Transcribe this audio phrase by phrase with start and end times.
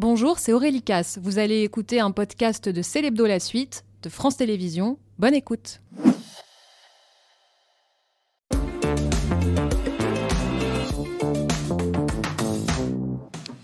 [0.00, 1.18] Bonjour, c'est Aurélie Casse.
[1.22, 4.98] Vous allez écouter un podcast de Célébdo La Suite de France Télévisions.
[5.18, 5.82] Bonne écoute.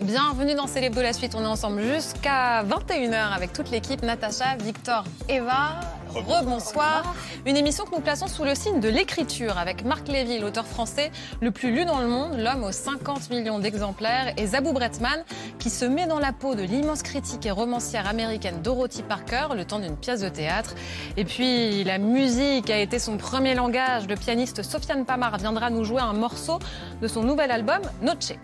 [0.07, 1.35] Bienvenue dans Célébdo La Suite.
[1.35, 5.81] On est ensemble jusqu'à 21h avec toute l'équipe Natacha, Victor, Eva.
[6.15, 7.13] Rebonsoir.
[7.45, 11.11] Une émission que nous plaçons sous le signe de l'écriture avec Marc Lévy, l'auteur français
[11.41, 15.25] le plus lu dans le monde, l'homme aux 50 millions d'exemplaires, et Zabou Bretman
[15.59, 19.65] qui se met dans la peau de l'immense critique et romancière américaine Dorothy Parker le
[19.65, 20.73] temps d'une pièce de théâtre.
[21.17, 24.07] Et puis la musique a été son premier langage.
[24.07, 26.59] Le pianiste Sofiane Pamar viendra nous jouer un morceau
[27.01, 28.37] de son nouvel album Noche.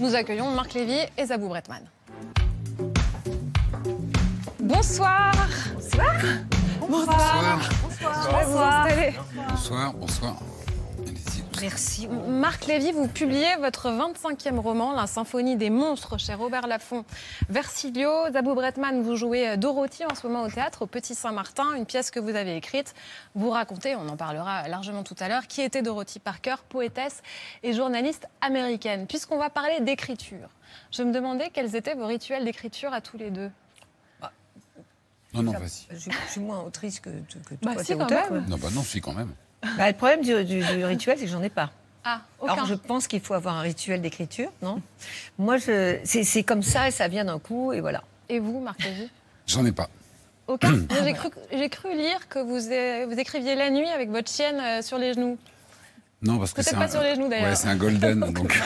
[0.00, 1.82] Nous accueillons Marc Lévy et Zabou Bretman.
[4.60, 5.32] Bonsoir.
[5.74, 6.14] Bonsoir.
[6.88, 7.60] Bonsoir.
[8.30, 8.88] Bonsoir.
[9.48, 9.92] Bonsoir.
[9.94, 10.36] Bonsoir.
[11.62, 12.08] Merci.
[12.08, 17.04] Marc Lévy, vous publiez votre 25e roman, La Symphonie des monstres, chez Robert Laffont.
[17.48, 21.86] Versilio, Zabou Bretman, vous jouez Dorothy en ce moment au théâtre, au Petit Saint-Martin, une
[21.86, 22.94] pièce que vous avez écrite.
[23.36, 27.22] Vous racontez, on en parlera largement tout à l'heure, qui était Dorothy Parker, poétesse
[27.62, 29.06] et journaliste américaine.
[29.06, 30.48] Puisqu'on va parler d'écriture,
[30.90, 33.50] je me demandais quels étaient vos rituels d'écriture à tous les deux.
[35.32, 35.86] Non, non, vas-y.
[35.96, 38.30] Je, je suis moins autrice que, que Bah, toi, si, quand auteur.
[38.32, 38.44] même.
[38.48, 39.32] Non, bah non, si, quand même.
[39.76, 41.70] Bah, le problème du, du- du rituel, c'est que j'en ai pas.
[42.04, 42.52] Ah, aucun.
[42.54, 44.82] Alors, je pense qu'il faut avoir un rituel d'écriture, non?
[45.38, 48.02] Moi, je, c'est, c'est comme ça et ça vient d'un coup, et voilà.
[48.28, 48.80] Et vous, Marc
[49.46, 49.88] J'en ai pas.
[50.48, 50.72] Aucun?
[51.04, 52.58] J'ai cru, j'ai cru lire que vous,
[53.12, 55.38] vous écriviez la nuit avec votre chienne euh, sur les genoux.
[56.22, 56.88] Non, parce que Peut-être c'est pas un.
[56.88, 57.48] sur les genoux, d'ailleurs.
[57.50, 58.60] Ouais, c'est un golden, donc.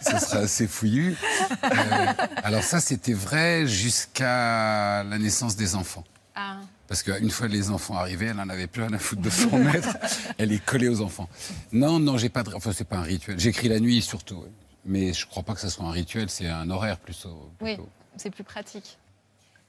[0.00, 1.16] Ce sera assez fouillu.
[1.64, 2.12] Euh,
[2.42, 6.04] alors ça, c'était vrai jusqu'à la naissance des enfants.
[6.34, 6.56] Ah.
[6.88, 9.58] Parce qu'une fois les enfants arrivés, elle n'en avait plus rien à foutre de son
[9.58, 9.96] maître.
[10.38, 11.28] Elle est collée aux enfants.
[11.72, 12.52] Non, non, j'ai pas de.
[12.54, 13.38] Enfin, c'est pas un rituel.
[13.38, 14.36] J'écris la nuit surtout.
[14.36, 14.50] ouais.
[14.84, 16.28] Mais je crois pas que ça soit un rituel.
[16.28, 17.50] C'est un horaire plutôt.
[17.62, 17.78] Oui,
[18.16, 18.98] c'est plus pratique.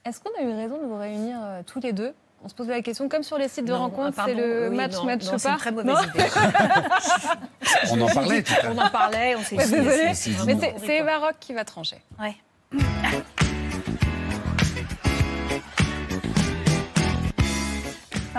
[0.04, 2.12] Est-ce qu'on a eu raison de vous réunir euh, tous les deux
[2.44, 4.76] On se pose la question, comme sur les sites de Non, rencontres, c'est le oui,
[4.76, 6.24] match, non, match non, pas C'est une très mauvaise Non idée.
[7.92, 11.18] On en parlait tout à On en parlait, on s'est Ouais, dit, mais c'est Eva
[11.18, 12.00] Rock qui va trancher.
[12.20, 12.36] Ouais.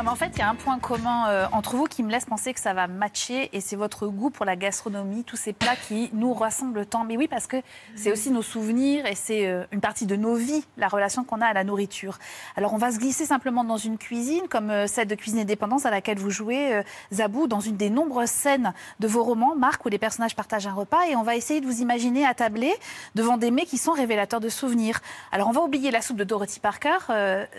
[0.06, 2.54] En fait, il y a un point commun euh, entre vous qui me laisse penser
[2.54, 6.12] que ça va matcher, et c'est votre goût pour la gastronomie, tous ces plats qui
[6.14, 7.04] nous rassemblent tant.
[7.04, 7.58] Mais oui, parce que
[7.96, 11.42] c'est aussi nos souvenirs et c'est euh, une partie de nos vies, la relation qu'on
[11.42, 12.20] a à la nourriture.
[12.56, 15.46] Alors, on va se glisser simplement dans une cuisine, comme euh, celle de Cuisine et
[15.46, 16.80] Dépendance à laquelle vous jouez,
[17.12, 20.74] Zabou, dans une des nombreuses scènes de vos romans, Marc, où les personnages partagent un
[20.74, 22.76] repas, et on va essayer de vous imaginer attablés
[23.16, 25.00] devant des mets qui sont révélateurs de souvenirs.
[25.32, 26.98] Alors, on va oublier la soupe de Dorothy Parker,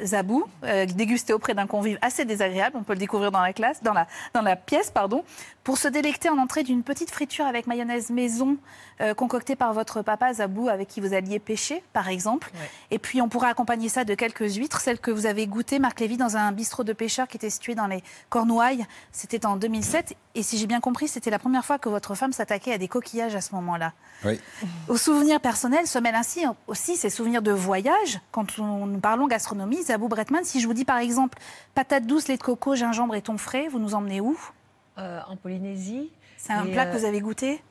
[0.05, 0.45] Zabou,
[0.95, 2.77] dégustée auprès d'un convive assez désagréable.
[2.79, 5.25] On peut le découvrir dans la classe, dans la, dans la pièce, pardon,
[5.69, 8.57] pour se délecter en entrée d'une petite friture avec mayonnaise maison
[9.03, 12.51] euh, concoctée par votre papa Zabou, avec qui vous alliez pêcher, par exemple.
[12.55, 12.71] Ouais.
[12.91, 16.01] Et puis, on pourra accompagner ça de quelques huîtres, celles que vous avez goûtées, Marc
[16.01, 18.87] Lévy, dans un bistrot de pêcheurs qui était situé dans les Cornouailles.
[19.13, 20.15] C'était en 2007.
[20.35, 22.89] Et si j'ai bien compris, c'était la première fois que votre femme s'attaquait à des
[22.89, 23.93] coquillages à ce moment-là.
[24.25, 24.41] Oui.
[24.89, 28.21] Aux souvenirs personnels se mêlent ainsi aussi ces souvenirs de voyage.
[28.33, 31.37] Quand on- nous parlons gastronomie, Zabou Bretman, si je vous dis par exemple
[31.75, 34.35] patates douces, lait de coco, gingembre et thon frais, vous nous emmenez où?
[34.99, 36.11] Euh, en Polynésie.
[36.37, 37.63] C'est un Et, plat euh, que vous avez goûté?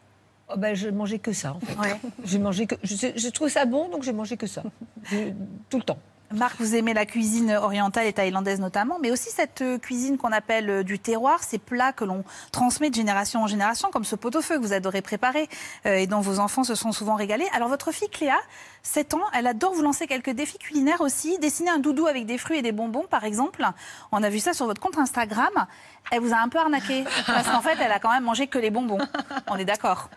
[0.50, 1.78] Oh, ben, je mangeais que ça, en fait.
[1.78, 2.00] Ouais.
[2.24, 2.76] J'ai mangé que.
[2.84, 4.64] Je, je trouve ça bon, donc j'ai mangé que ça.
[5.04, 5.32] Je-
[5.70, 6.00] tout le temps.
[6.34, 10.34] Marc, vous aimez la cuisine orientale et thaïlandaise notamment, mais aussi cette euh, cuisine qu'on
[10.34, 14.18] appelle euh, du terroir, ces plats que l'on transmet de génération en génération, comme ce
[14.18, 15.48] pot-au-feu que vous adorez préparer
[15.86, 17.48] euh, et dont vos enfants se sont souvent régalés.
[17.54, 18.38] Alors votre fille Cléa,
[18.84, 22.38] 7 ans, elle adore vous lancer quelques défis culinaires aussi, dessiner un doudou avec des
[22.38, 23.66] fruits et des bonbons par exemple.
[24.12, 25.66] On a vu ça sur votre compte Instagram.
[26.12, 28.58] Elle vous a un peu arnaqué, parce qu'en fait, elle a quand même mangé que
[28.58, 29.00] les bonbons.
[29.48, 30.10] On est d'accord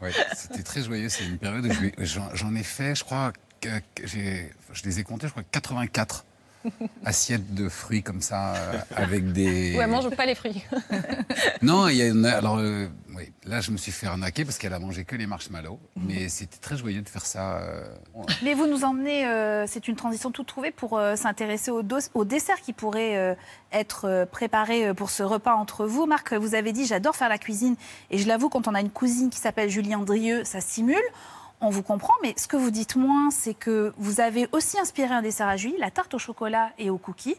[0.00, 1.08] Ouais, c'était très joyeux.
[1.08, 3.32] C'est une période où j'en ai fait, je crois,
[3.64, 6.24] je les ai comptés, je crois, 84
[7.04, 9.76] assiettes de fruits comme ça, euh, avec des.
[9.76, 10.62] Ouais, mange pas les fruits.
[11.62, 14.58] Non, il y a une- alors euh, oui, là je me suis fait arnaquer parce
[14.58, 16.04] qu'elle a mangé que les marshmallows, Mhm.
[16.06, 17.58] mais c'était très joyeux de faire ça.
[17.58, 17.84] euh,
[18.42, 21.82] Mais vous nous emmenez, euh, c'est une transition toute trouvée pour euh, s'intéresser au,
[22.24, 23.34] dessert qui pourrait euh,
[23.72, 26.06] être préparé pour ce repas entre vous.
[26.06, 27.76] Marc, vous avez dit j'adore faire la cuisine
[28.10, 30.96] et je l'avoue, quand on a une cousine qui s'appelle Julie Andrieux, ça simule.
[31.60, 35.12] On vous comprend, mais ce que vous dites moins, c'est que vous avez aussi inspiré
[35.12, 37.36] un dessert à Julie, la tarte au chocolat et aux cookies.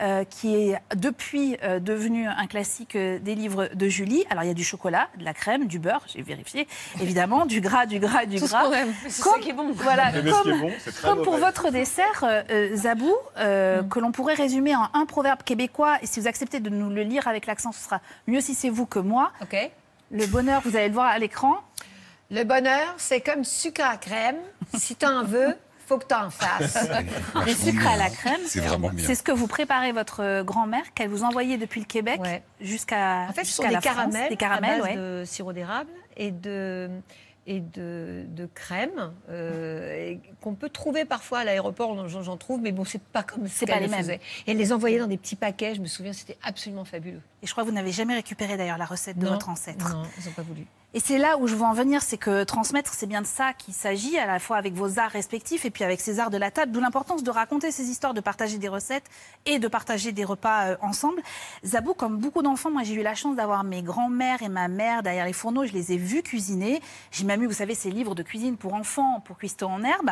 [0.00, 4.24] euh, qui est depuis euh, devenu un classique euh, des livres de Julie.
[4.30, 6.66] Alors il y a du chocolat, de la crème, du beurre, j'ai vérifié,
[7.00, 8.70] évidemment, du gras, du gras, du Tout gras.
[9.06, 9.70] C'est Comme- ça qui est bon.
[9.74, 12.24] Voilà, Mais ce qui est comme, bon, c'est très comme pour votre dessert,
[12.74, 16.70] Zabou, euh, que l'on pourrait résumer en un proverbe québécois, et si vous acceptez de
[16.70, 19.30] nous le lire avec l'accent, ce sera mieux si c'est vous que moi.
[19.42, 19.54] OK
[20.10, 21.58] Le bonheur, vous allez le voir à l'écran.
[22.32, 24.36] Le bonheur, c'est comme sucre à crème.
[24.78, 25.54] Si t'en veux,
[25.86, 26.78] faut que t'en fasses.
[27.44, 28.40] Les sucres à la crème.
[28.46, 29.06] C'est vraiment bien.
[29.06, 32.42] C'est ce que vous préparez votre grand-mère, qu'elle vous envoyait depuis le Québec Ouais.
[32.60, 33.94] jusqu'à En fait, ce sont des la France.
[33.96, 34.96] caramels, Des caramels, à base ouais.
[34.96, 36.88] de sirop d'érable et de
[37.46, 42.08] et de, de crème euh, qu'on peut trouver parfois à l'aéroport.
[42.08, 44.00] J'en trouve, mais bon, c'est pas comme C'est ce pas les le mêmes.
[44.00, 44.20] faisait.
[44.46, 45.74] Et elle les envoyait dans des petits paquets.
[45.74, 47.20] Je me souviens, c'était absolument fabuleux.
[47.42, 49.88] Et je crois que vous n'avez jamais récupéré d'ailleurs la recette de Non, votre ancêtre.
[49.92, 50.66] Non, ils n'ont pas voulu.
[50.94, 53.54] Et c'est là où je veux en venir, c'est que transmettre, c'est bien de ça
[53.54, 56.36] qu'il s'agit, à la fois avec vos arts respectifs et puis avec ces arts de
[56.36, 59.06] la table, d'où l'importance de raconter ces histoires, de partager des recettes
[59.46, 61.22] et de partager des repas euh, ensemble.
[61.64, 65.02] Zabou, comme beaucoup d'enfants, moi j'ai eu la chance d'avoir mes grands-mères et ma mère
[65.02, 66.82] derrière les fourneaux, je les ai vus cuisiner.
[67.32, 70.10] Même eu, vous savez, ces livres de cuisine pour enfants, pour cuistot en herbe.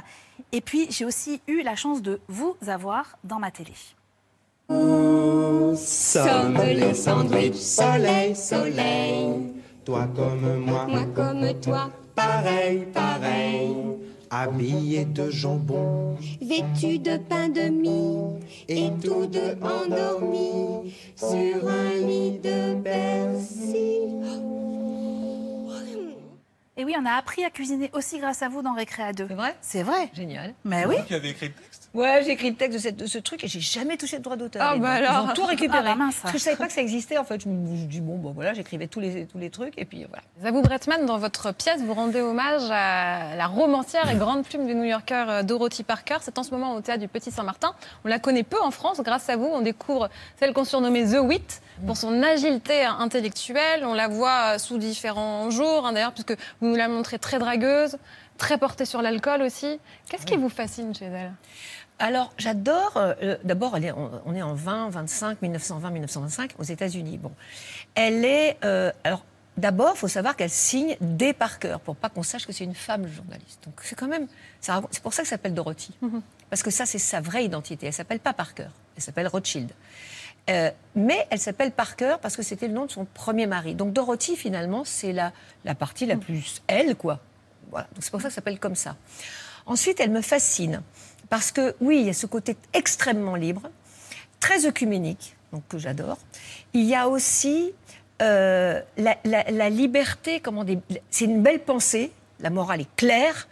[0.53, 3.73] Et puis j'ai aussi eu la chance de vous avoir dans ma télé.
[5.77, 9.53] Soleil, sandwich, soleil, soleil.
[9.85, 13.75] Toi comme moi, Moi comme toi, pareil, pareil.
[14.31, 16.17] Habillé de jambon
[16.51, 24.21] vêtu de pain de mie, et tous deux endormis sur un lit de persil.
[26.81, 29.27] Et oui, on a appris à cuisiner aussi grâce à vous dans Récréa 2.
[29.29, 29.57] C'est vrai?
[29.61, 30.09] C'est vrai.
[30.15, 30.55] Génial.
[30.65, 30.95] Mais oui.
[31.07, 33.43] Qui avait écrit le texte Ouais, j'ai écrit le texte de, cette- de ce truc
[33.43, 34.63] et j'ai jamais touché de droit d'auteur.
[34.65, 35.25] Ah, bah alors.
[35.27, 35.79] Ils ont tout récupéré.
[35.81, 36.17] Ah, bah mince.
[36.23, 37.19] Parce que je savais pas que ça existait.
[37.19, 39.85] En fait, je me dis bon, bon voilà, j'écrivais tous les tous les trucs et
[39.85, 40.23] puis voilà.
[40.41, 44.75] Zabou Bretman, dans votre pièce, vous rendez hommage à la romancière et grande plume du
[44.77, 46.19] New-Yorker euh, Dorothy Parker.
[46.21, 47.75] C'est en ce moment au théâtre du Petit Saint-Martin.
[48.05, 49.01] On la connaît peu en France.
[49.01, 50.09] Grâce à vous, on découvre
[50.39, 53.85] celle qu'on surnommait The Wit pour son agilité intellectuelle.
[53.85, 57.39] On la voit euh, sous différents jours, hein, d'ailleurs, puisque vous nous la montrez très
[57.41, 57.99] dragueuse,
[58.39, 59.81] très portée sur l'alcool aussi.
[60.09, 61.33] Qu'est-ce qui vous fascine chez elle?
[62.01, 62.93] Alors, j'adore.
[62.97, 67.19] euh, D'abord, elle est- on, est en 20, 25, 1920, 1925 aux États-Unis.
[67.19, 67.31] Bon,
[67.95, 68.57] elle est.
[68.65, 69.25] euh, alors,
[69.59, 72.75] d'abord, il faut savoir qu'elle signe des Parker pour pas qu'on sache que c'est une
[72.75, 73.61] femme journaliste.
[73.65, 74.27] Donc, c'est quand même.
[74.61, 75.93] C'est pour ça que ça s'appelle Dorothy,
[76.49, 77.87] parce que ça, c'est sa vraie identité.
[77.87, 78.69] Elle s'appelle pas Parker.
[78.97, 79.71] Elle s'appelle Rothschild.
[80.49, 83.75] Euh, mais elle s'appelle Parker parce que c'était le nom de son premier mari.
[83.75, 85.33] Donc Dorothy, finalement, c'est la,
[85.67, 87.21] la partie la plus elle, quoi.
[87.71, 87.87] Voilà.
[87.95, 88.97] Donc c'est pour ça que ça s'appelle comme ça.
[89.67, 90.81] Ensuite, elle me fascine
[91.31, 93.63] parce que, oui, il y a ce côté extrêmement libre,
[94.41, 96.19] très œcuménique, donc que j'adore.
[96.75, 97.73] Il y a aussi
[98.21, 100.65] euh, la, la- la liberté, comment
[101.11, 103.49] c'est une belle pensée, la morale est claire,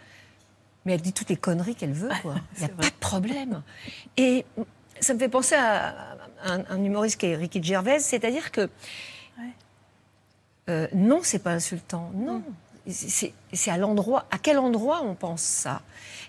[0.85, 2.35] mais elle dit toutes les conneries qu'elle veut, quoi.
[2.57, 3.61] Il n'y a pas de problème.
[4.17, 4.45] Et
[4.99, 5.95] ça me fait penser à
[6.43, 8.69] un, un humoriste qui est Ricky Gervais, c'est-à-dire que
[10.69, 12.43] euh, non, c'est pas insultant, non.
[12.45, 15.81] C'est c'est à l'endroit, à quel endroit on pense ça?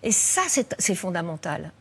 [0.02, 1.72] Et ça, c'est fondamental.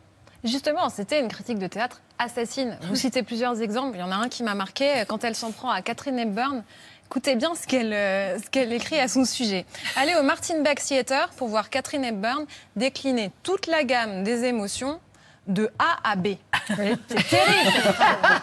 [0.42, 2.78] Justement, c'était une critique de théâtre assassine.
[2.88, 3.96] Vous citez plusieurs exemples.
[3.96, 6.62] Il y en a un qui m'a marqué quand elle s'en prend à Catherine Hepburn.
[7.06, 9.66] Écoutez bien ce qu'elle euh, écrit à son sujet.
[9.96, 15.00] Allez au Martin Beck Theater pour voir Catherine Hepburn décliner toute la gamme des émotions
[15.46, 16.28] de A à B.
[16.68, 16.76] C'est
[17.28, 17.72] terrible.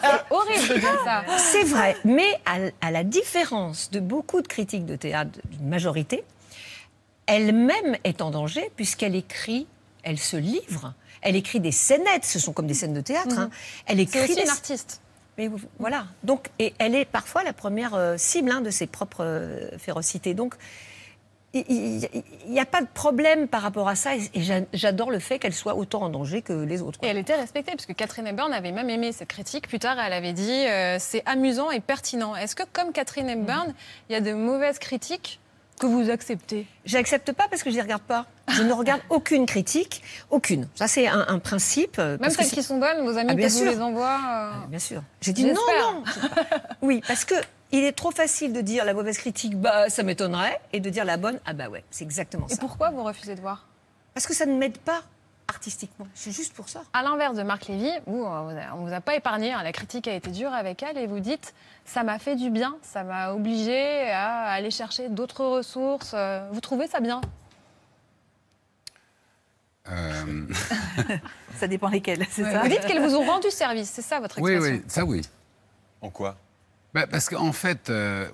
[0.01, 1.23] C'est horrible de dire ça.
[1.37, 6.23] C'est vrai, mais à, à la différence de beaucoup de critiques de théâtre, d'une majorité,
[7.25, 9.67] elle-même est en danger puisqu'elle écrit,
[10.03, 13.37] elle se livre, elle écrit des scénettes, ce sont comme des scènes de théâtre.
[13.37, 13.49] hein.
[13.85, 14.41] Elle C'est écrit aussi des...
[14.41, 15.01] une artiste.
[15.37, 16.07] Mais voilà.
[16.23, 20.33] Donc, et elle est parfois la première euh, cible hein, de ses propres euh, férocités.
[20.33, 20.55] Donc,
[21.53, 22.07] il
[22.49, 24.15] n'y a pas de problème par rapport à ça.
[24.15, 26.99] Et, et j'a- j'adore le fait qu'elle soit autant en danger que les autres.
[27.03, 29.67] Et elle était respectée, parce que Catherine Hepburn avait même aimé cette critique.
[29.67, 32.35] Plus tard, elle avait dit euh, c'est amusant et pertinent.
[32.35, 33.73] Est-ce que, comme Catherine Hepburn,
[34.09, 35.39] il y a de mauvaises critiques
[35.79, 36.65] que vous acceptez?
[36.85, 38.25] J'accepte pas parce que je les regarde pas.
[38.49, 40.67] Je ne regarde aucune critique, aucune.
[40.75, 41.97] Ça, c'est un, un principe.
[41.99, 44.51] euh, Même parce celles qui sont bonnes, vos amis Ah, bien vous les envoient euh,
[44.53, 45.01] Ah, Bien sûr.
[45.21, 46.03] J'ai dit non, non.
[46.81, 47.35] Oui, parce que
[47.71, 51.05] il est trop facile de dire la mauvaise critique, bah ça m'étonnerait, et de dire
[51.05, 52.59] la bonne, ah bah ouais, c'est exactement Et ça.
[52.61, 53.65] pourquoi vous refusez de voir?
[54.13, 55.01] Parce que ça ne m'aide pas
[55.49, 56.07] artistiquement.
[56.13, 56.81] C'est juste pour ça.
[56.93, 59.53] À l'inverse de Marc Lévy, vous, on ne vous a pas épargné.
[59.53, 59.63] hein.
[59.63, 61.53] La critique a été dure avec elle et vous dites
[61.85, 66.11] ça m'a fait du bien, ça m'a obligé à aller chercher d'autres ressources.
[66.13, 67.21] Euh, Vous trouvez ça bien?
[69.89, 70.45] Euh,
[71.57, 72.61] Ça dépend lesquels, c'est ça?
[72.61, 74.77] Vous dites qu'elles vous ont rendu service, c'est ça votre oui, expression?
[74.79, 75.21] oui, ça oui.
[76.01, 76.35] En quoi?
[76.93, 78.29] Bah, parce qu'en fait, euh,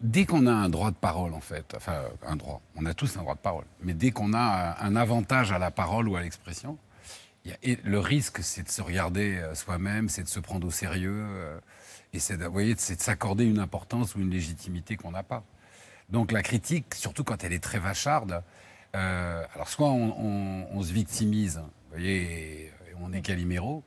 [0.00, 3.16] dès qu'on a un droit de parole, en fait, enfin, un droit, on a tous
[3.16, 6.22] un droit de parole, mais dès qu'on a un avantage à la parole ou à
[6.22, 6.78] l'expression,
[7.62, 11.58] le risque, c'est de se regarder euh, soi-même, c'est de se prendre au sérieux, euh,
[12.12, 15.44] et c'est de, s'accorder une importance ou une légitimité qu'on n'a pas.
[16.08, 18.42] Donc la critique, surtout quand elle est très vacharde,
[18.94, 23.82] euh, alors soit on, on- se victimise, vous voyez, et, on est Calimero,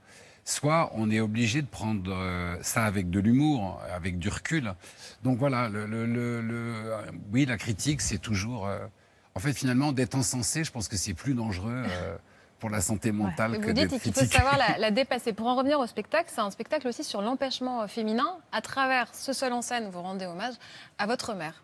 [0.50, 4.74] soit on est obligé de prendre euh, ça avec de l'humour, avec du recul.
[5.24, 6.84] Donc voilà, le, le- le- le-
[7.34, 8.66] oui, la critique, c'est toujours.
[8.68, 8.80] euh,
[9.36, 12.16] en fait, finalement, d'être encensé, je pense que c'est plus dangereux euh,
[12.60, 15.34] pour la santé mentale Et que vous dites qu'il faut savoir la, la dépasser.
[15.34, 18.38] Pour en revenir au spectacle, c'est un spectacle aussi sur l'empêchement féminin.
[18.54, 20.54] À travers ce seul en scène, vous rendez hommage
[20.98, 21.62] à votre mère.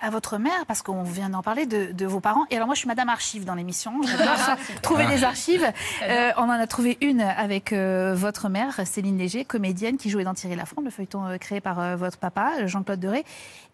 [0.00, 2.44] À votre mère, parce qu'on vient d'en parler, de, de vos parents.
[2.50, 4.02] Et alors moi, je suis Madame Archive dans l'émission.
[4.06, 5.66] J'adore trouver des archives.
[6.02, 10.24] Euh, on en a trouvé une avec euh, votre mère, Céline Léger, comédienne qui jouait
[10.24, 13.24] dans Thierry Lafronde, le feuilleton euh, créé par euh, votre papa, Jean-Claude Deray.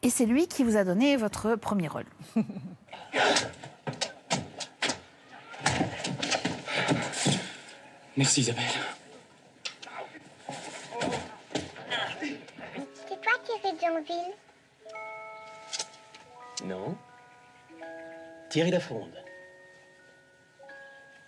[0.03, 2.05] Et c'est lui qui vous a donné votre premier rôle.
[8.17, 8.65] Merci Isabelle.
[12.21, 14.33] C'est toi Thierry Joinville
[16.65, 16.97] Non.
[18.51, 19.17] Thierry Lafronde.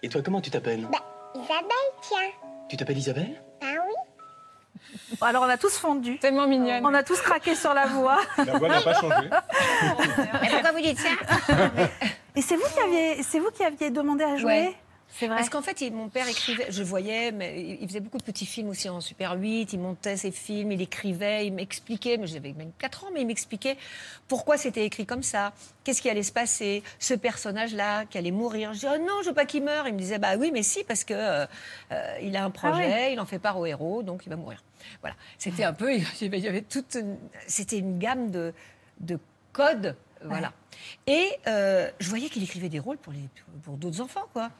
[0.02, 0.98] Et toi, comment tu t'appelles Bah,
[1.34, 2.30] Isabelle, tiens.
[2.68, 3.94] Tu t'appelles Isabelle Ah oui
[5.20, 6.18] alors on a tous fondu.
[6.18, 6.84] Tellement mignonne.
[6.84, 8.18] On a tous craqué sur la voix.
[8.44, 9.26] La voix n'a pas changé.
[10.44, 11.08] Et pourquoi vous dites ça?
[12.36, 14.46] Et c'est vous qui aviez, c'est vous qui aviez demandé à jouer?
[14.46, 14.74] Ouais.
[15.16, 15.36] C'est vrai.
[15.36, 18.68] Parce qu'en fait, mon père écrivait, je voyais, mais il faisait beaucoup de petits films
[18.70, 22.72] aussi en Super 8, il montait ses films, il écrivait, il m'expliquait, mais j'avais même
[22.78, 23.76] 4 ans, mais il m'expliquait
[24.26, 25.52] pourquoi c'était écrit comme ça,
[25.84, 28.70] qu'est-ce qui allait se passer, ce personnage-là qui allait mourir.
[28.72, 29.86] Je disais, oh non, je veux pas qu'il meure.
[29.86, 31.46] Il me disait, bah oui, mais si, parce que euh,
[31.92, 34.64] euh, il a un projet, il en fait part au héros, donc il va mourir.
[35.00, 35.14] Voilà.
[35.38, 38.52] C'était un peu, il y avait, il y avait toute, une- c'était une gamme de,
[38.98, 39.20] de
[39.52, 39.94] codes,
[40.24, 40.52] voilà.
[41.06, 43.20] Et euh, je voyais qu'il écrivait des rôles pour, les,
[43.62, 44.50] pour d'autres enfants, quoi.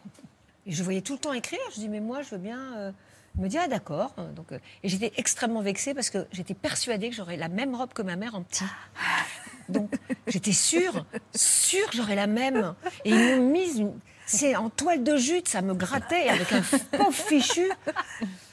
[0.66, 1.61] Et je voyais tout le temps écrire.
[1.75, 2.59] Je dis, mais moi, je veux bien.
[2.76, 2.92] euh,
[3.37, 4.14] Il me dit, ah d'accord.
[4.37, 7.92] Donc, euh, et j'étais extrêmement vexée parce que j'étais persuadée que j'aurais la même robe
[7.92, 8.64] que ma mère en petit.
[9.68, 9.90] Donc,
[10.26, 11.04] j'étais sûre,
[11.35, 12.75] sûre que j'aurais la même.
[13.04, 16.62] Et ils m'ont mise une- c'est en toile de jute, ça me grattait avec un
[16.97, 17.71] pauvre fichu.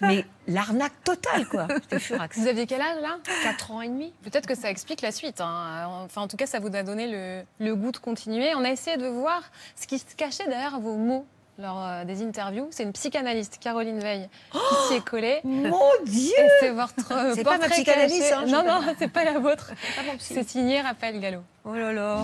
[0.01, 1.68] Mais l'arnaque totale, quoi.
[1.70, 2.38] J'étais furax.
[2.38, 3.20] Vous aviez quel âge là?
[3.44, 4.13] 4 ans et demi.
[4.24, 5.39] Peut-être que ça explique la suite.
[5.39, 5.86] hein.
[6.06, 8.53] Enfin, en tout cas, ça vous a donné le, le goût de continuer.
[8.56, 9.44] On a essayé de voir
[9.77, 11.25] ce qui se cachait derrière vos mots
[11.62, 12.68] lors euh, des interviews.
[12.72, 15.39] C'est une psychanalyste, Caroline Veil, qui s'y est collée.
[15.44, 19.24] Mon Dieu c'est votre euh, C'est pas ma portrait psychanalyste, hein, non, non, c'est pas
[19.24, 19.72] la vôtre.
[20.20, 21.39] C'est signé Raphaël Gallo.
[21.63, 22.24] Oh là là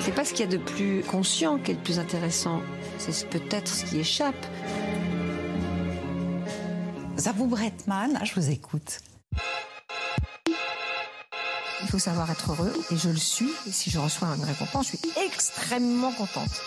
[0.00, 2.62] C'est pas ce qu'il y a de plus conscient qui est le plus intéressant.
[2.98, 4.34] C'est peut-être ce qui échappe.
[7.18, 9.00] Zabou Bretman, je vous écoute.
[11.82, 13.50] Il faut savoir être heureux, et je le suis.
[13.66, 16.62] Et si je reçois une récompense, je suis extrêmement contente.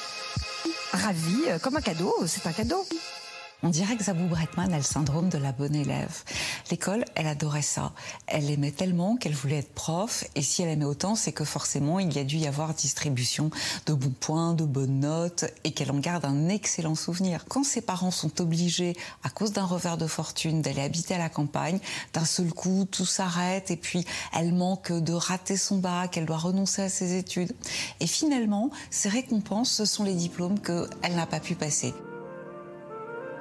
[0.94, 2.86] Ravie, euh, comme un cadeau, c'est un cadeau.
[3.63, 6.24] On dirait que Zabou Bretman a le syndrome de la bonne élève.
[6.72, 7.94] L'école, elle adorait ça.
[8.25, 12.00] Elle aimait tellement qu'elle voulait être prof, et si elle aimait autant, c'est que forcément,
[12.00, 13.51] il y a dû y avoir distribution
[13.86, 17.46] de bons points, de bonnes notes, et qu'elle en garde un excellent souvenir.
[17.48, 21.30] Quand ses parents sont obligés, à cause d'un revers de fortune, d'aller habiter à la
[21.30, 21.80] campagne,
[22.13, 26.38] d'un seul coup, tout s'arrête, et puis elle manque de rater son bac, elle doit
[26.38, 27.53] renoncer à ses études.
[28.00, 31.94] Et finalement, ses récompenses, ce sont les diplômes qu'elle n'a pas pu passer.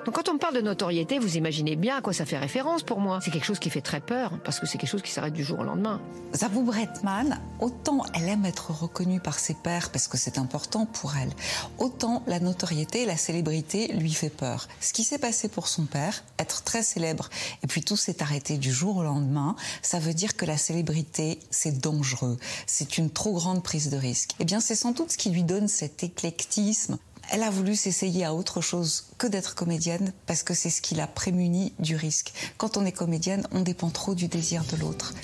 [0.06, 3.00] Donc quand on parle de notoriété, vous imaginez bien à quoi ça fait référence pour
[3.00, 3.20] moi.
[3.22, 5.44] C'est quelque chose qui fait très peur, parce que c'est quelque chose qui s'arrête du
[5.44, 6.00] jour au lendemain.
[6.34, 11.16] Zabou Bretman, autant elle aime être reconnue par ses pairs parce que c'est important pour
[11.16, 11.30] elle,
[11.78, 14.68] autant la notoriété et la célébrité lui fait peur.
[14.80, 17.28] Ce qui s'est passé pour son père, être très célèbre,
[17.62, 21.38] et puis tout s'est arrêté du jour au lendemain, ça veut dire que la célébrité,
[21.50, 24.34] c'est dangereux, c'est une trop grande prise de risque.
[24.40, 26.98] Eh bien, c'est sans doute ce qui lui donne cet éclectisme.
[27.32, 30.96] Elle a voulu s'essayer à autre chose que d'être comédienne parce que c'est ce qui
[30.96, 32.32] l'a prémunie du risque.
[32.58, 35.14] Quand on est comédienne, on dépend trop du désir de l'autre.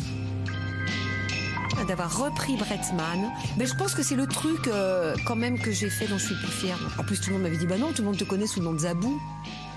[1.88, 5.90] D'avoir repris Bretman, mais je pense que c'est le truc euh, quand même que j'ai
[5.90, 6.78] fait dont je suis plus fière.
[6.98, 8.60] En plus, tout le monde m'avait dit, bah non, tout le monde te connaît sous
[8.60, 9.20] le nom de Zabou.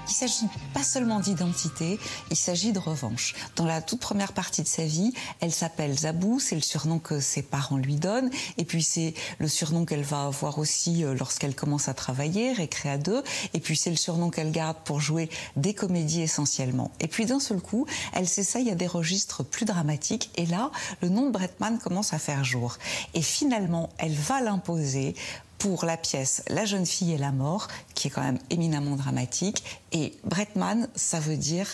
[0.10, 2.00] Il s'agit pas seulement d'identité,
[2.32, 3.36] il s'agit de revanche.
[3.56, 7.20] Dans la toute première partie de sa vie, elle s'appelle Zabou, c'est le surnom que
[7.20, 11.54] ses parents lui donnent, et puis c'est le surnom qu'elle va avoir aussi euh, lorsqu'elle
[11.54, 13.24] commence à travailler, Récré deux,
[13.54, 16.90] et puis c'est le surnom qu'elle garde pour jouer des comédies essentiellement.
[17.00, 20.72] Et puis d'un seul coup, elle s'essaye à des registres plus dramatiques, et là,
[21.04, 22.78] le nom de Bretman commence à faire jour.
[23.14, 25.14] Et finalement, elle va l'imposer
[25.60, 29.64] pour la pièce La jeune fille et la mort, qui est quand même éminemment dramatique.
[29.92, 31.68] Et Bretman, ça veut dire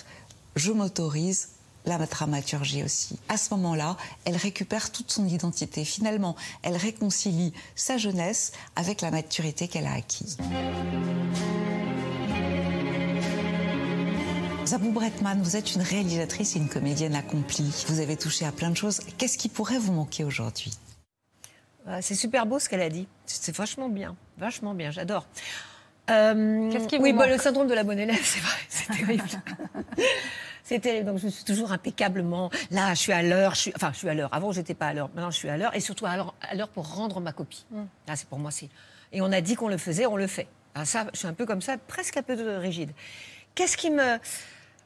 [0.56, 1.50] je m'autorise
[1.86, 3.20] la dramaturgie aussi.
[3.30, 5.86] À ce moment-là, elle récupère toute son identité.
[5.86, 10.38] Finalement, elle réconcilie sa jeunesse avec la maturité qu'elle a acquise.
[14.66, 17.72] Zabou Bretman, vous êtes une réalisatrice et une comédienne accomplie.
[17.88, 19.02] Vous avez touché à plein de choses.
[19.20, 20.72] Qu'est-ce qui pourrait vous manquer aujourd'hui?
[22.02, 23.08] C'est super beau ce qu'elle a dit.
[23.26, 25.28] C'est vachement bien, vachement bien, j'adore.
[26.10, 28.88] Euh, Qu'est-ce qui vous oui, bah, le syndrome de la bonne élève, c'est vrai, c'est
[28.92, 29.24] terrible.
[30.64, 31.06] c'est terrible.
[31.06, 32.94] Donc je suis toujours impeccablement là.
[32.94, 33.56] Je suis à l'heure.
[33.56, 34.34] Je suis, enfin, je suis à l'heure.
[34.34, 35.10] Avant, j'étais pas à l'heure.
[35.16, 36.16] Maintenant, je suis à l'heure et surtout à
[36.56, 37.66] l'heure, pour rendre ma copie.
[38.08, 38.70] Là, c'est pour moi, c'est.
[39.12, 40.48] Et on a dit qu'on le faisait, on le fait.
[40.76, 42.92] Ah, ça, je suis un peu comme ça, presque un peu rigide.
[43.56, 44.20] Qu'est-ce qui me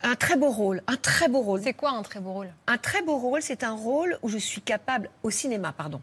[0.01, 1.61] un très beau rôle, un très beau rôle.
[1.61, 2.49] C'est quoi un très beau rôle?
[2.67, 6.01] Un très beau rôle, c'est un rôle où je suis capable, au cinéma, pardon.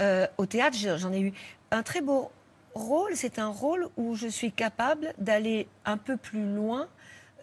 [0.00, 1.32] Euh, au théâtre, je- j'en ai eu.
[1.70, 2.30] Un très beau
[2.74, 6.86] rôle, c'est un rôle où je suis capable d'aller un peu plus loin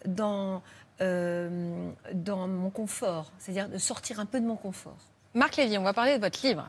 [0.06, 0.62] dans,
[1.00, 4.96] euh, dans mon confort, c'est-à-dire de sortir un peu de mon confort.
[5.34, 6.68] Marc Lévy, on va parler de votre livre.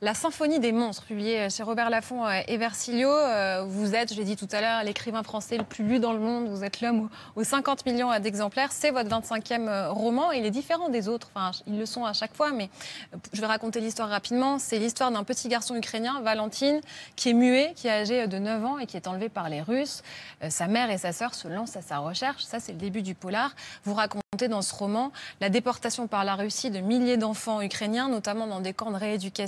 [0.00, 3.08] La symphonie des monstres, publié chez Robert Laffont euh, et Versilio.
[3.10, 6.12] Euh, Vous êtes, je l'ai dit tout à l'heure, l'écrivain français le plus lu dans
[6.12, 6.48] le monde.
[6.48, 8.70] Vous êtes l'homme aux aux 50 millions euh, d'exemplaires.
[8.70, 10.30] C'est votre 25e euh, roman.
[10.30, 11.30] Il est différent des autres.
[11.34, 12.70] Enfin, ils le sont à chaque fois, mais
[13.12, 14.60] euh, je vais raconter l'histoire rapidement.
[14.60, 16.80] C'est l'histoire d'un petit garçon ukrainien, Valentine,
[17.16, 19.62] qui est muet, qui est âgé de 9 ans et qui est enlevé par les
[19.62, 20.02] Russes.
[20.44, 22.44] Euh, Sa mère et sa sœur se lancent à sa recherche.
[22.44, 23.50] Ça, c'est le début du polar.
[23.82, 25.10] Vous racontez dans ce roman
[25.40, 29.47] la déportation par la Russie de milliers d'enfants ukrainiens, notamment dans des camps de rééducation,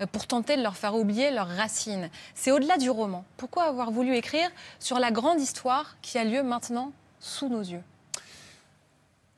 [0.00, 2.10] euh, pour tenter de leur faire oublier leurs racines.
[2.34, 3.24] C'est au-delà du roman.
[3.36, 4.48] Pourquoi avoir voulu écrire
[4.78, 7.82] sur la grande histoire qui a lieu maintenant sous nos yeux?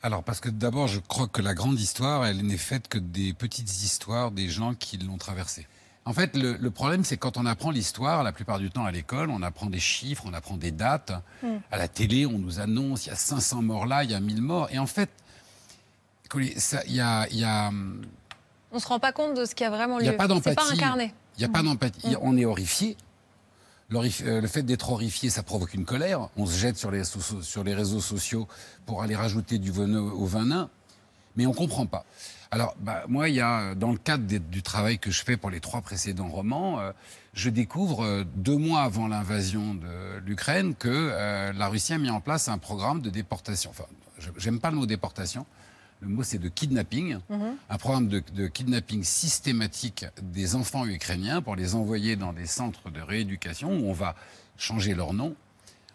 [0.02, 3.32] Alors, parce que d'abord, je crois que la grande histoire, elle n'est faite que des
[3.32, 5.66] petites histoires des gens qui l'ont traversée.
[6.04, 8.92] En fait, le, le problème, c'est quand on apprend l'histoire, la plupart du temps à
[8.92, 11.12] l'école, on apprend des chiffres, on apprend des dates.
[11.72, 14.20] À la télé, on nous annonce, il y a 500 morts là, il y a
[14.20, 14.68] 1000 morts.
[14.70, 15.10] Et en fait,
[16.34, 17.72] il y a, il y a,
[18.76, 20.16] On se rend pas compte de ce qui a vraiment il y a lieu.
[20.18, 20.54] pas C'est d'empathie.
[20.56, 21.14] pas incarné.
[21.38, 22.14] Il n'y a pas d'empathie.
[22.20, 22.94] On est horrifié.
[23.94, 26.28] Euh, Le fait d'être horrifié, ça provoque une colère.
[26.36, 28.46] On se jette sur les, sur les réseaux sociaux
[28.84, 30.68] pour aller rajouter du venin au venin,
[31.36, 32.04] mais on comprend pas.
[32.50, 35.38] Alors, bah, moi, il y a, dans le cadre des- du travail que je fais
[35.38, 36.92] pour les trois précédents romans, euh,
[37.32, 42.10] je découvre euh, deux mois avant l'invasion de l'Ukraine que euh, la Russie a mis
[42.10, 43.70] en place un programme de déportation.
[43.70, 43.84] Enfin,
[44.36, 45.46] j'aime pas le mot déportation.
[46.00, 47.18] Le mot, c'est de kidnapping.
[47.70, 52.90] Un programme de, de kidnapping systématique des enfants ukrainiens pour les envoyer dans des centres
[52.90, 54.14] de rééducation où on va
[54.58, 55.34] changer leur nom.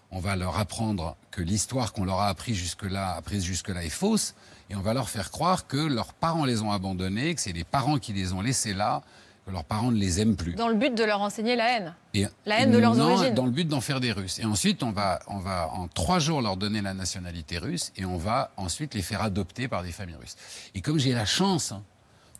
[0.09, 4.35] On va leur apprendre que l'histoire qu'on leur a appris jusque-là, apprise jusque-là est fausse.
[4.69, 7.63] Et on va leur faire croire que leurs parents les ont abandonnés, que c'est les
[7.63, 9.03] parents qui les ont laissés là,
[9.45, 10.53] que leurs parents ne les aiment plus.
[10.53, 11.95] Dans le but de leur enseigner la haine.
[12.13, 13.33] Et- La haine de leurs non, origines.
[13.33, 14.39] Dans le but d'en faire des Russes.
[14.39, 18.05] Et ensuite, on va, on va en trois jours leur donner la nationalité russe et
[18.05, 20.35] on va ensuite les faire adopter par des familles russes.
[20.75, 21.81] Et comme j'ai la chance hein,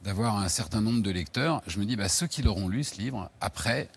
[0.04, 2.96] d'avoir un certain nombre de lecteurs, je me dis, bah, ceux qui l'auront lu, ce
[2.98, 3.90] livre, après,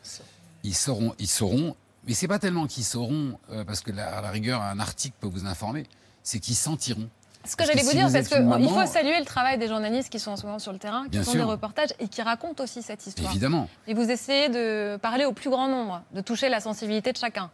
[0.62, 1.76] ils sauront, ils sauront.
[2.06, 5.16] Mais c'est pas tellement qu'ils sauront, euh, parce que la- à la rigueur, un article
[5.20, 5.84] peut vous informer,
[6.22, 7.08] c'est qu'ils sentiront.
[7.46, 9.68] Ce que j'allais vous si dire, vous parce qu'il maman- faut saluer le travail des
[9.68, 11.34] journalistes qui sont en ce moment sur le terrain, qui font sûr.
[11.44, 13.30] des reportages et qui racontent aussi cette histoire.
[13.30, 13.68] Évidemment.
[13.86, 17.50] Et vous essayez de parler au plus grand nombre, de toucher la sensibilité de chacun.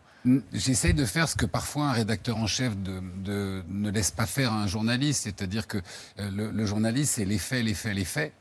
[0.52, 4.26] J'essaye de faire ce que parfois un rédacteur en chef de, de- ne laisse pas
[4.26, 5.78] faire à un journaliste, c'est-à-dire que
[6.18, 8.32] euh, le, le journaliste, c'est les faits, les faits, les faits.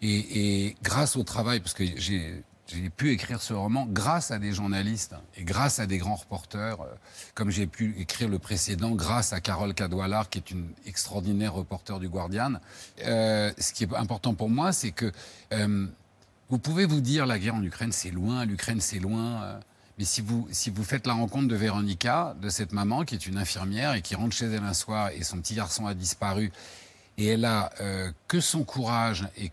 [0.00, 4.38] Et, et grâce au travail, parce que j'ai j'ai pu écrire ce roman grâce à
[4.38, 6.86] des journalistes et grâce à des grands reporters, euh,
[7.34, 11.98] comme j'ai pu écrire le précédent grâce à Carole Cadwalar, qui est une extraordinaire reporter
[11.98, 12.54] du Guardian.
[13.04, 15.10] Euh, ce qui est important pour moi, c'est que
[15.52, 15.86] euh,
[16.50, 19.60] vous pouvez vous dire la guerre en Ukraine, c'est loin, l'Ukraine, c'est loin.
[19.98, 23.26] mais si vous, si vous faites la rencontre de Véronica, de cette maman qui est
[23.26, 26.52] une infirmière et qui rentre chez elle un soir et son petit garçon a disparu,
[27.16, 27.70] et elle a
[28.28, 29.50] que son courage et,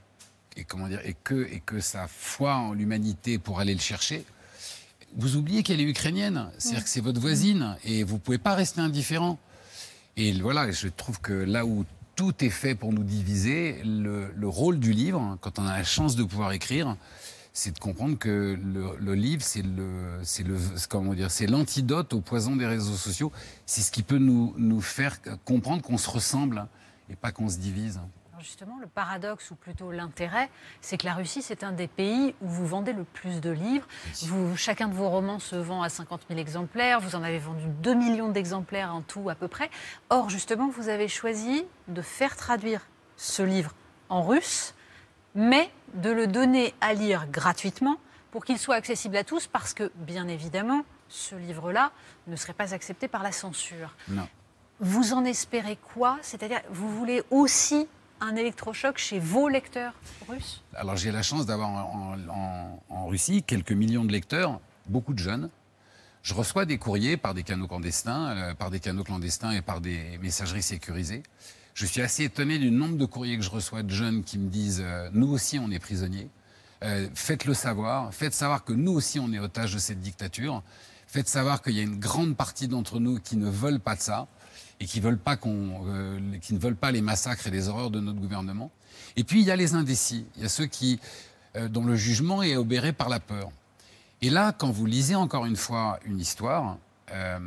[0.55, 4.23] et comment dire et que et que sa foi en l'humanité pour aller le chercher.
[5.17, 8.81] Vous oubliez qu'elle est ukrainienne, c'est-à-dire que c'est votre voisine et vous pouvez pas rester
[8.81, 9.39] indifférent.
[10.17, 14.47] Et voilà, je trouve que là où tout est fait pour nous diviser, le, le
[14.47, 16.95] rôle du livre, quand on a la chance de pouvoir écrire,
[17.53, 20.57] c'est de comprendre que le, le livre, c'est le, c'est le,
[20.89, 23.31] comment dire, c'est l'antidote au poison des réseaux sociaux.
[23.65, 26.67] C'est ce qui peut nous, nous faire comprendre qu'on se ressemble
[27.09, 28.01] et pas qu'on se divise.
[28.45, 32.47] Justement, le paradoxe, ou plutôt l'intérêt, c'est que la Russie, c'est un des pays où
[32.47, 33.87] vous vendez le plus de livres.
[34.21, 36.99] Vous, chacun de vos romans se vend à 50 000 exemplaires.
[36.99, 39.71] Vous en avez vendu 2 millions d'exemplaires en tout, à peu près.
[40.11, 42.81] Or, justement, vous avez choisi de faire traduire
[43.17, 43.73] ce livre
[44.09, 44.75] en russe,
[45.33, 47.97] mais de le donner à lire gratuitement
[48.29, 51.91] pour qu'il soit accessible à tous, parce que, bien évidemment, ce livre-là
[52.27, 53.95] ne serait pas accepté par la censure.
[54.07, 54.27] Non.
[54.81, 56.19] Vous en espérez quoi?
[56.21, 57.87] C'est-à-dire, vous voulez aussi
[58.21, 59.93] un électrochoc chez vos lecteurs
[60.27, 65.49] russes Alors j'ai la chance d'avoir en, Russie quelques millions de lecteurs, beaucoup de jeunes.
[66.23, 69.79] Je reçois des courriers par des canaux clandestins, euh, par des canaux clandestins et par
[69.79, 71.21] des messageries sécurisées.
[71.75, 74.49] Je suis assez étonné du nombre de courriers que je reçois de jeunes qui me
[74.49, 76.29] disent euh, nous aussi on est prisonniers.
[76.83, 78.13] Euh, Faites-le savoir.
[78.13, 80.63] Faites savoir que nous aussi, on est otages de cette dictature.
[81.07, 84.01] Faites savoir qu'il y a une grande partie d'entre nous qui ne veulent pas de
[84.01, 84.27] ça
[84.79, 88.71] et euh, qui ne veulent pas les massacres et les horreurs de notre gouvernement.
[89.15, 90.25] Et puis, il y a les indécis.
[90.35, 90.99] Il y a ceux qui,
[91.55, 93.49] euh, dont le jugement est obéré par la peur.
[94.21, 96.77] Et là, quand vous lisez encore une fois une histoire,
[97.11, 97.39] euh,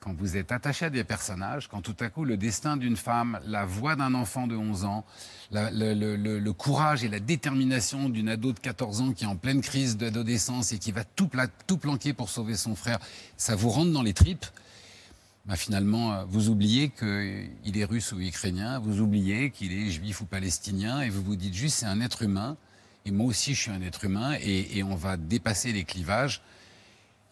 [0.00, 3.40] quand vous êtes attaché à des personnages, quand tout à coup le destin d'une femme,
[3.46, 5.04] la voix d'un enfant de 11 ans,
[5.50, 9.96] le, courage et la détermination d'une ado de 14 ans qui est en pleine crise
[9.96, 11.28] d'adolescence et qui va tout,
[11.66, 12.98] tout planquer pour sauver son frère,
[13.36, 14.46] ça vous rentre dans les tripes.
[15.48, 20.20] Bah, finalement, euh, vous oubliez qu'il est russe ou ukrainien, vous oubliez qu'il est juif
[20.20, 22.58] ou palestinien, et vous vous dites juste c'est un être humain,
[23.06, 26.42] et moi aussi je suis un être humain, et, et on va dépasser les clivages,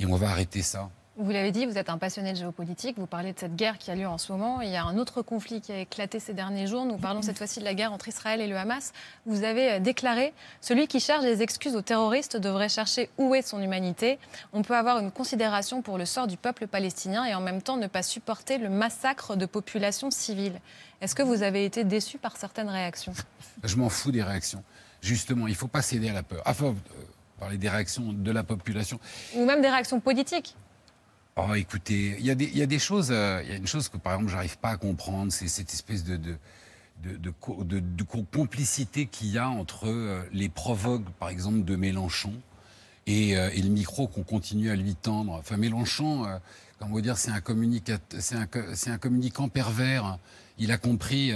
[0.01, 0.91] et on va arrêter ça.
[1.19, 2.99] Vous l'avez dit, vous êtes un passionné de géopolitique.
[2.99, 4.61] Vous parlez de cette guerre qui a lieu en ce moment.
[4.61, 6.85] Il y a un autre conflit qui a éclaté ces derniers jours.
[6.85, 8.93] Nous parlons cette fois-ci de la guerre entre Israël et le Hamas.
[9.25, 13.41] Vous avez euh, déclaré Celui qui cherche des excuses aux terroristes devrait chercher où est
[13.41, 14.19] son humanité.
[14.53, 17.79] On peut avoir une considération pour le sort du peuple palestinien et en même temps
[17.79, 20.61] ne pas supporter le massacre de populations civiles.
[21.01, 23.15] Est-ce que vous avez été déçu par certaines réactions?
[23.65, 24.63] Je m'en fous des réactions.
[25.01, 26.43] Justement, il ne faut pas céder à la peur.
[26.45, 27.03] Enfin, euh,
[27.41, 29.01] parler des réactions de la population.
[29.35, 30.55] Ou même des réactions politiques
[31.39, 34.15] Oh, écoutez, il y, a des- choses, euh, il y a une chose que par
[34.15, 36.37] exemple j'arrive pas à comprendre, c'est cette espèce de, de,
[37.03, 41.29] de, de co- de- de co- complicité qu'il y a entre euh, les provoques, par
[41.29, 42.33] exemple, de Mélenchon
[43.07, 45.33] et, euh, et le micro qu'on continue à lui tendre.
[45.33, 46.27] Enfin, Mélenchon,
[46.79, 50.19] comment dire, c'est un, un, communicant pervers.
[50.59, 51.33] Il a compris.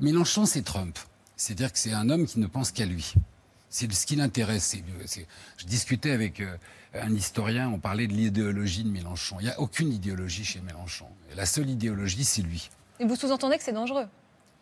[0.00, 0.96] Mélenchon, c'est Trump.
[1.36, 3.14] C'est-à-dire que c'est un homme qui ne pense qu'à lui.
[3.78, 4.74] C'est ce qui l'intéresse.
[5.58, 6.56] Je discutais avec euh,
[6.94, 9.36] un historien, on parlait de l'idéologie de Mélenchon.
[9.38, 11.04] Il n'y a aucune idéologie chez Mélenchon.
[11.36, 12.70] La seule idéologie, c'est lui.
[13.00, 14.06] Et vous sous-entendez que c'est dangereux?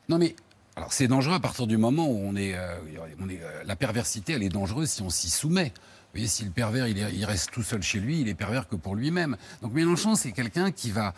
[0.09, 0.35] Non mais,
[0.75, 2.77] alors c'est dangereux à partir du moment où on est, euh,
[3.21, 5.67] on est, euh, la perversité, elle est dangereuse si on s'y soumet.
[5.77, 8.35] Vous voyez, si le pervers, il, est- il reste tout seul chez lui, il est
[8.35, 9.37] pervers que pour lui-même.
[9.63, 11.15] Donc Mélenchon, c'est quelqu'un qui va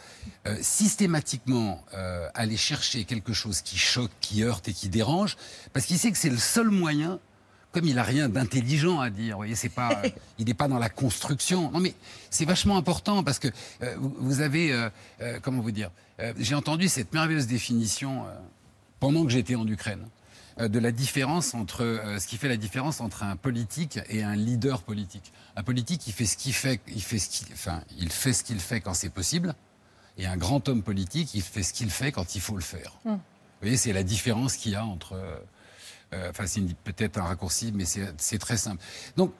[0.47, 1.83] euh, systématiquement
[2.35, 5.39] aller chercher quelque chose qui choque, qui heurte et qui dérange,
[5.73, 7.21] parce qu'il sait que c'est le seul moyen
[7.77, 10.09] comme il a rien d'intelligent à dire, vous voyez, c'est pas, euh,
[10.39, 11.71] il n'est pas dans la construction.
[11.73, 11.93] Non, mais
[12.31, 13.49] c'est vachement important parce que
[13.83, 14.89] euh, vous, avez, euh,
[15.43, 15.91] comment vous dire,
[16.39, 18.25] j'ai entendu cette merveilleuse définition
[18.99, 20.01] pendant que j'étais en Ukraine
[20.59, 24.81] de la différence entre ce qui fait la différence entre un politique et un leader
[24.81, 25.31] politique.
[25.57, 28.43] Un politique, il fait ce qu'il fait, il fait ce qu'il, enfin, il fait ce
[28.43, 29.55] qu'il fait quand c'est possible,
[30.17, 32.97] et un grand homme politique, il fait ce qu'il fait quand il faut le faire.
[33.05, 33.11] Mm.
[33.11, 33.19] Vous
[33.61, 35.19] voyez, c'est la différence qu'il y a entre.
[36.13, 38.83] Euh, euh, Enfin, c'est peut-être un raccourci, mais c'est très simple.
[39.17, 39.33] Donc,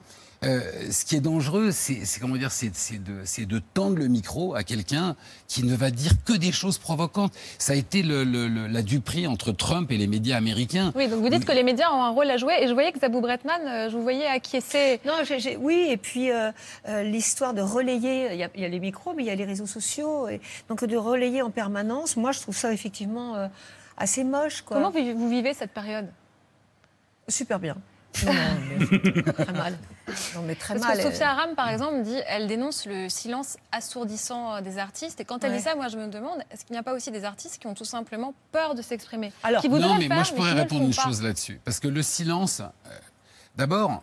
[0.43, 2.69] euh, ce qui est dangereux, c'est comment dire, c'est
[3.03, 5.15] de, tendre le micro à quelqu'un
[5.47, 7.33] qui ne va dire que des choses provocantes.
[7.57, 10.91] Ça a été le, le- le- la duperie entre Trump et les médias américains.
[10.95, 12.53] Oui, donc vous dites que les médias ont un rôle à jouer.
[12.61, 14.99] Et je voyais que Zabou Bretman, euh, je vous voyais acquiescer.
[15.05, 15.13] Non,
[15.59, 16.51] oui, et puis euh,
[16.87, 19.31] euh, l'histoire de relayer, il y, a, il y a les micros, mais il y
[19.31, 23.35] a les réseaux sociaux, et donc de relayer en permanence, moi je trouve ça effectivement
[23.35, 23.47] euh,
[23.97, 24.61] assez moche.
[24.61, 24.77] Quoi.
[24.77, 26.07] Comment vous, vous vivez cette période?
[27.27, 27.75] Super bien.
[28.25, 28.31] Non,
[28.69, 29.77] mais très mal.
[30.33, 30.97] Non, mais très Parce mal.
[30.97, 35.19] que Sophia Aram, par exemple, dit, elle dénonce le silence assourdissant euh, des artistes.
[35.19, 35.57] Et quand elle Ouais.
[35.57, 37.67] dit ça, moi, je me demande, est-ce qu'il n'y a pas aussi des artistes qui
[37.67, 39.33] ont tout simplement peur de s'exprimer?
[39.43, 41.03] Alors, qui voudraient non, mais faire, moi je pourrais répondre une pas.
[41.03, 41.59] chose là-dessus.
[41.63, 42.89] Parce que le silence, euh,
[43.55, 44.01] d'abord,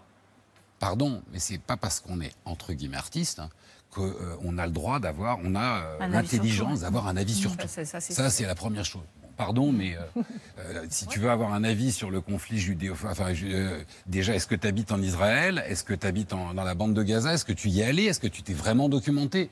[0.78, 3.48] pardon, mais c'est pas parce qu'on est entre guillemets artiste hein,
[3.90, 7.68] qu'on a le droit d'avoir, on a euh, l'intelligence d'avoir un avis sur Ça, tout.
[8.12, 9.02] ça, c'est la première chose.
[9.36, 10.22] Pardon, mais euh,
[10.58, 12.94] euh, si tu veux avoir un avis sur le conflit judéo...
[12.94, 15.64] Enfin, euh, déjà, est-ce que tu habites en Israël?
[15.68, 17.34] Est-ce que tu habites dans la bande de Gaza?
[17.34, 18.04] Est-ce que tu y es allé?
[18.04, 19.50] Est-ce que tu t'es vraiment documenté?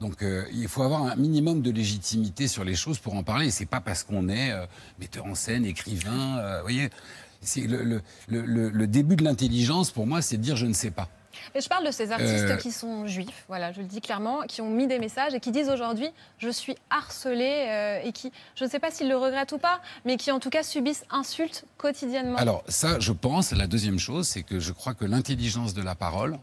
[0.00, 0.24] Donc,
[0.54, 3.48] il faut avoir un minimum de légitimité sur les choses pour en parler.
[3.48, 4.50] Et c'est pas parce qu'on est
[4.98, 6.60] metteur en scène, écrivain...
[6.62, 6.88] voyez
[7.58, 11.10] le début de l'intelligence, pour moi, c'est de dire je ne sais pas.
[11.54, 14.42] Et je parle de ces artistes Euh, qui sont juifs, voilà, je le dis clairement,
[14.42, 18.32] qui ont mis des messages et qui disent aujourd'hui je suis harcelé euh, et qui,
[18.56, 21.04] je ne sais pas s'ils le regrettent ou pas, mais qui en tout cas subissent
[21.10, 22.36] insultes quotidiennement.
[22.36, 25.94] Alors ça, je pense, la deuxième chose, c'est que je crois que l'intelligence de la
[25.94, 26.38] parole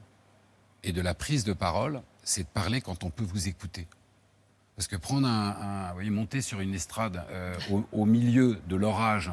[0.83, 3.87] et de la prise de parole, c'est de parler quand on peut vous écouter.
[4.75, 8.59] Parce que prendre un, un- vous voyez, monter sur une estrade euh, au, au milieu
[8.67, 9.31] de l'orage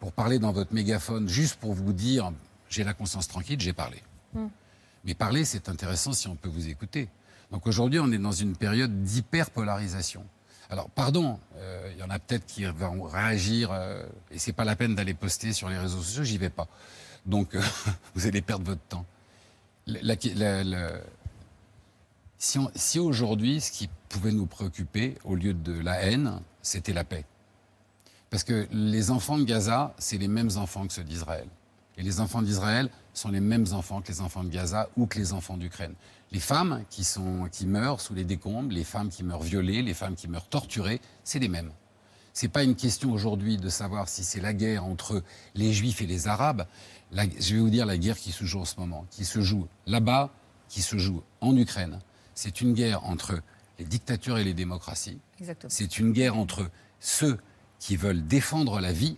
[0.00, 2.32] pour parler dans votre mégaphone, juste pour vous dire
[2.68, 4.02] j'ai la conscience tranquille, j'ai parlé.
[4.34, 4.46] Mm.
[5.04, 7.08] Mais parler, c'est intéressant si on peut vous écouter.
[7.50, 10.24] Donc aujourd'hui, on est dans une période d'hyperpolarisation.
[10.70, 14.64] Alors, pardon, euh, il y en a peut-être qui vont réagir, euh, et c'est pas
[14.64, 16.68] la peine d'aller poster sur les réseaux sociaux, j'y vais pas.
[17.26, 17.62] Donc, euh,
[18.14, 19.04] vous allez perdre votre temps.
[22.38, 27.04] Si si aujourd'hui, ce qui pouvait nous préoccuper, au lieu de la haine, c'était la
[27.04, 27.24] paix.
[28.30, 31.46] Parce que les enfants de Gaza, c'est les mêmes enfants que ceux d'Israël.
[31.96, 35.18] Et les enfants d'Israël sont les mêmes enfants que les enfants de Gaza ou que
[35.18, 35.94] les enfants d'Ukraine.
[36.32, 39.94] Les femmes qui, sont, qui meurent sous les décombres, les femmes qui meurent violées, les
[39.94, 41.70] femmes qui meurent torturées, c'est les mêmes.
[42.32, 45.22] C'est pas une question aujourd'hui de savoir si c'est la guerre entre
[45.54, 46.66] les Juifs et les Arabes.
[47.12, 49.40] La- je vais vous dire la guerre qui se joue en ce moment, qui se
[49.40, 50.30] joue là-bas,
[50.68, 52.00] qui se joue en Ukraine.
[52.34, 53.38] C'est une guerre entre
[53.78, 55.20] les dictatures et les démocraties.
[55.68, 57.38] C'est une guerre entre ceux
[57.78, 59.14] qui veulent défendre la vie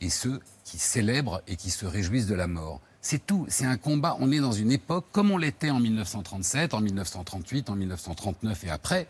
[0.00, 2.80] et ceux qui célèbrent et qui se réjouissent de la mort.
[3.00, 3.44] C'est tout.
[3.48, 4.16] C'est un combat.
[4.20, 8.70] On est dans une époque comme on l'était en 1937, en 1938, en 1939 et
[8.70, 9.06] après,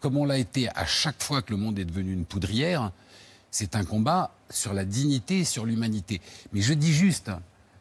[0.00, 2.92] comme on l'a été à chaque fois que le monde est devenu une poudrière.
[3.50, 6.20] C'est un combat sur la dignité et sur l'humanité.
[6.52, 7.30] Mais je dis juste,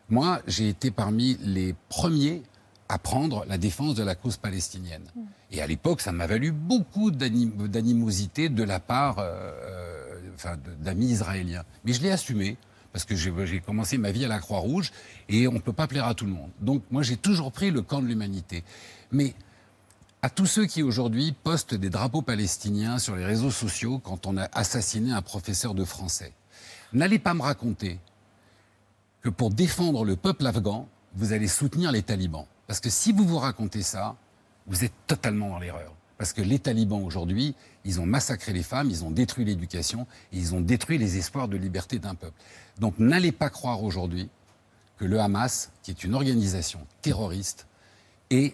[0.10, 2.44] moi, j'ai été parmi les premiers
[2.90, 5.04] à prendre la défense de la cause palestinienne.
[5.50, 9.52] Et à l'époque, ça m'a valu beaucoup d'anim- d'animosité de la part euh,
[10.46, 11.64] euh, d'amis israéliens.
[11.86, 12.58] Mais je l'ai assumé,
[12.94, 14.92] parce que j'ai commencé ma vie à la Croix-Rouge,
[15.30, 16.50] et on ne peut pas plaire à tout le monde.
[16.60, 18.64] Donc moi, j'ai toujours pris le camp de l'humanité.
[19.12, 19.34] Mais
[20.22, 24.38] à tous ceux qui aujourd'hui postent des drapeaux palestiniens sur les réseaux sociaux quand on
[24.38, 26.34] a assassiné un professeur de français,
[26.94, 28.00] n'allez pas me raconter
[29.22, 32.46] que pour défendre le peuple afghan, vous allez soutenir les talibans.
[32.68, 34.16] Parce que si vous vous racontez ça,
[34.68, 35.94] vous êtes totalement dans l'erreur.
[36.22, 40.54] Parce que les talibans aujourd'hui, ils ont massacré les femmes, ils ont détruit l'éducation, ils
[40.54, 42.40] ont détruit les espoirs de liberté d'un peuple.
[42.78, 44.30] Donc n'allez pas croire aujourd'hui
[45.00, 47.66] que le Hamas, qui est une organisation terroriste,
[48.30, 48.54] est,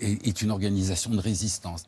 [0.00, 1.84] est- est une organisation de résistance.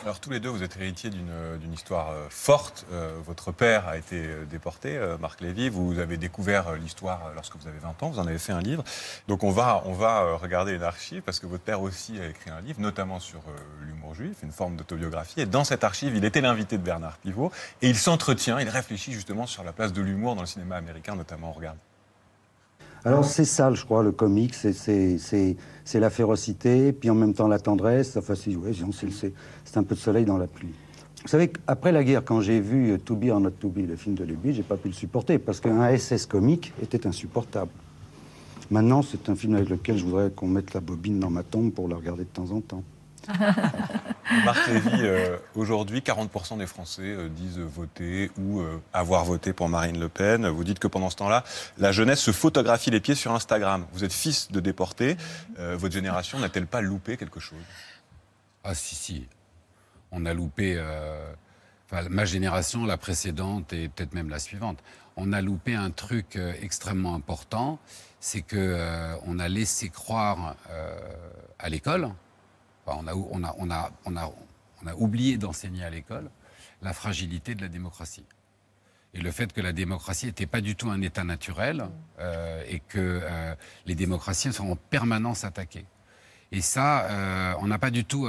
[0.00, 2.86] Alors tous les deux, vous êtes héritiers d'une d'une histoire euh, forte.
[2.92, 5.68] Euh, votre père a été euh, déporté, euh, Marc Lévy.
[5.68, 8.10] Vous avez découvert euh, l'histoire euh, lorsque vous avez 20 ans.
[8.10, 8.82] Vous en avez fait un livre.
[9.28, 12.26] Donc on va, on va euh, regarder une archive parce que votre père aussi a
[12.26, 15.42] écrit un livre, notamment sur euh, l'humour juif, une forme d'autobiographie.
[15.42, 19.12] Et dans cette archive, il était l'invité de Bernard Pivot et il s'entretient, il réfléchit
[19.12, 21.50] justement sur la place de l'humour dans le cinéma américain, notamment.
[21.50, 21.78] On regarde.
[23.04, 25.56] Alors c'est ça, je crois, le comique, c'est-
[25.94, 28.16] la férocité, puis en même temps la tendresse.
[28.16, 28.72] Enfin, c'est ouais,
[29.74, 30.72] un peu de soleil dans la pluie.
[31.22, 33.86] Vous savez qu'après la guerre, quand j'ai vu euh, To Be or Not To Be,
[33.88, 37.70] le film de Lubitsch, j'ai pas pu le supporter parce qu'un SS comique était insupportable.
[38.70, 41.70] Maintenant, c'est un film avec lequel je voudrais qu'on mette la bobine dans ma tombe
[41.72, 42.82] pour le regarder de temps en temps.
[44.44, 49.68] Marc Lévy, euh, aujourd'hui, 40% des Français euh, disent voter ou euh, avoir voté pour
[49.68, 50.46] Marine Le Pen.
[50.48, 51.44] Vous dites que pendant ce temps-là,
[51.78, 53.86] la jeunesse se photographie les pieds sur Instagram.
[53.92, 55.16] Vous êtes fils de déportés.
[55.58, 57.58] Votre génération n'a-t-elle pas loupé quelque chose?
[58.64, 59.26] Ah si, si.
[60.10, 60.82] On a loupé,
[62.10, 64.78] ma génération, la précédente et peut-être même la suivante,
[65.16, 67.78] on a loupé un truc extrêmement important,
[68.20, 70.56] c'est que on a laissé croire
[71.58, 72.10] à l'école,
[72.86, 74.32] enfin, on, a, on, a, on, a, on, a,
[74.82, 76.30] on a oublié d'enseigner à l'école
[76.82, 78.24] la fragilité de la démocratie.
[79.14, 81.86] Et le fait que la démocratie n'était pas du tout un état naturel
[82.18, 83.54] euh, et que euh,
[83.86, 85.84] les démocraties sont en permanence attaquées.
[86.50, 88.28] Et ça, euh, on n'a pas du tout.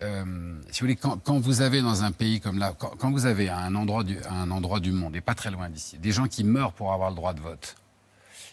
[0.00, 3.26] si vous voulez, quand, quand vous avez dans un pays comme là, quand, quand vous
[3.26, 5.98] avez à un endroit du, à un endroit du monde, et pas très loin d'ici,
[5.98, 7.76] des gens qui meurent pour avoir le droit de vote,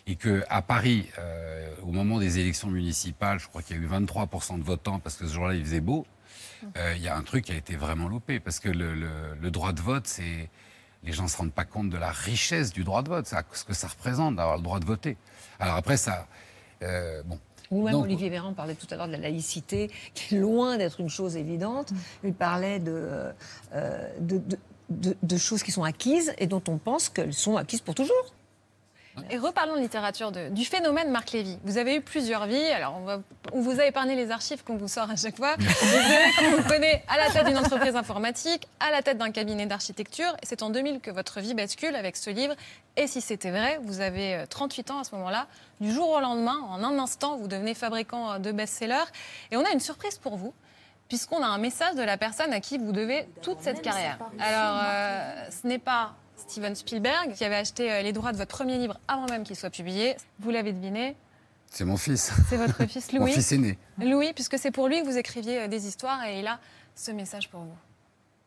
[0.10, 3.82] et que à Paris, euh, au moment des élections municipales, je crois qu'il y a
[3.84, 6.06] eu 23% de votants parce que ce jour-là il faisait beau.
[6.78, 9.36] euh, Il y a un truc qui a été vraiment loupé parce que le, le-
[9.40, 10.50] le droit de vote, c'est
[11.04, 13.64] les gens se rendent pas compte de la richesse du droit de vote, ça, ce
[13.64, 15.16] que ça représente d'avoir le droit de voter.
[15.60, 16.28] Alors après ça,
[16.82, 17.40] euh, bon.
[17.72, 20.78] Ou même Donc, Olivier Véran parlait tout à l'heure de la laïcité, qui est loin
[20.78, 21.94] d'être une chose évidente.
[22.24, 23.32] Il parlait de,
[23.74, 24.58] euh, de, de-
[24.90, 28.34] de- de choses qui sont acquises et dont on pense qu'elles sont acquises pour toujours.
[29.30, 31.58] Et reparlons de littérature, de- du phénomène Marc Lévy.
[31.64, 32.66] Vous avez eu plusieurs vies.
[32.72, 33.20] Alors, on, va-
[33.54, 35.56] on vous a épargné les archives qu'on vous sort à chaque fois.
[35.60, 39.66] Vous savez vous connaît à la tête d'une entreprise informatique, à la tête d'un cabinet
[39.66, 40.36] d'architecture.
[40.44, 42.56] C'est en 2000 que votre vie bascule avec ce livre.
[42.98, 45.48] Et si c'était vrai, vous avez euh, 38 ans à ce moment-là.
[45.80, 49.06] Du jour au lendemain, en un instant, vous devenez fabricant euh, de best-sellers.
[49.52, 50.54] Et on a une surprise pour vous.
[51.08, 54.20] Puisqu'on a un message de la personne à qui vous devez toute cette carrière.
[54.40, 56.14] Alors, euh, ce n'est pas
[56.48, 59.56] Steven Spielberg qui avait acheté euh, les droits de votre premier livre avant même qu'il
[59.56, 60.16] soit publié.
[60.40, 61.16] Vous l'avez deviné,
[61.72, 62.32] C'est mon fils.
[62.50, 63.34] c'est votre fils Mon Louis.
[63.34, 63.78] fils aîné.
[64.00, 66.60] Louis, puisque c'est pour lui que vous écriviez euh, des histoires et il a
[66.96, 67.76] ce message pour vous.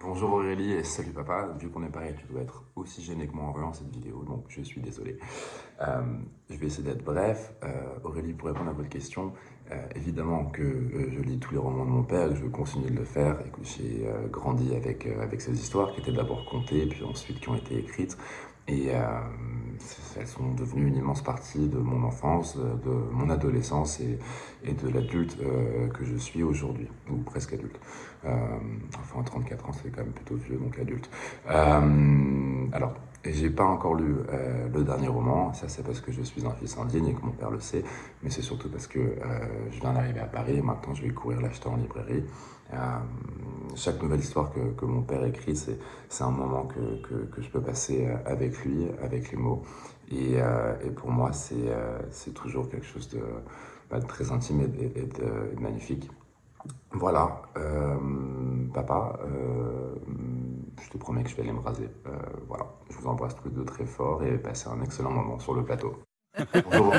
[0.05, 1.55] Bonjour Aurélie et salut papa.
[1.61, 4.25] Vu qu'on est pareil, tu dois être aussi gêné que moi en voyant cette vidéo,
[4.25, 5.17] donc je suis désolé.
[5.81, 6.03] Euh,
[6.51, 7.53] je vais essayer d'être bref.
[7.63, 7.69] Euh,
[8.03, 9.33] Aurélie, pour répondre à votre question,
[9.71, 12.91] euh, évidemment que je lis tous les romans de mon père, que je veux continuer
[12.91, 15.07] de le faire, et que j'ai grandi avec,
[15.41, 18.19] ces histoires qui étaient d'abord contées, puis ensuite qui ont été écrites.
[20.19, 24.19] Elles sont devenues une immense partie de mon enfance, euh, de mon adolescence et,
[24.73, 27.79] de l'adulte euh, que je suis aujourd'hui, ou presque adulte.
[28.25, 28.31] Euh,
[28.99, 31.11] enfin, 34 ans, c'est quand même plutôt vieux, donc adulte.
[31.51, 34.17] Euh, alors, j'ai pas encore lu
[34.75, 35.53] le dernier roman.
[35.53, 37.85] Ça, c'est parce que je suis un fils indigne et que mon père le sait.
[38.23, 38.99] Mais c'est surtout parce que
[39.71, 40.61] je viens d'arriver à Paris.
[40.61, 42.25] Maintenant, je vais courir l'acheter en librairie.
[42.73, 42.77] Euh,
[43.75, 45.79] chaque nouvelle histoire que, mon père écrit, c'est,
[46.23, 49.63] un moment que, je peux passer euh, avec lui, avec les mots.
[50.11, 53.23] Et, euh, pour moi, c'est, toujours quelque chose de,
[53.91, 56.11] bah, très intime et, de, magnifique.
[56.93, 57.43] Voilà,
[58.73, 59.19] papa,
[60.81, 61.89] je te promets que je vais aller me raser.
[62.47, 65.65] Voilà, je vous embrasse tous les très fort et passez un excellent moment sur le
[65.65, 65.97] plateau.
[66.65, 66.95] Bonjour.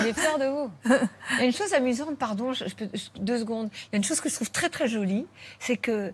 [0.00, 0.70] Il est fier de vous.
[0.84, 2.88] Il y a une chose amusante, pardon, je- peux-
[3.20, 3.70] deux secondes.
[3.72, 5.26] Il y a une chose que je trouve très très jolie,
[5.58, 6.12] c'est que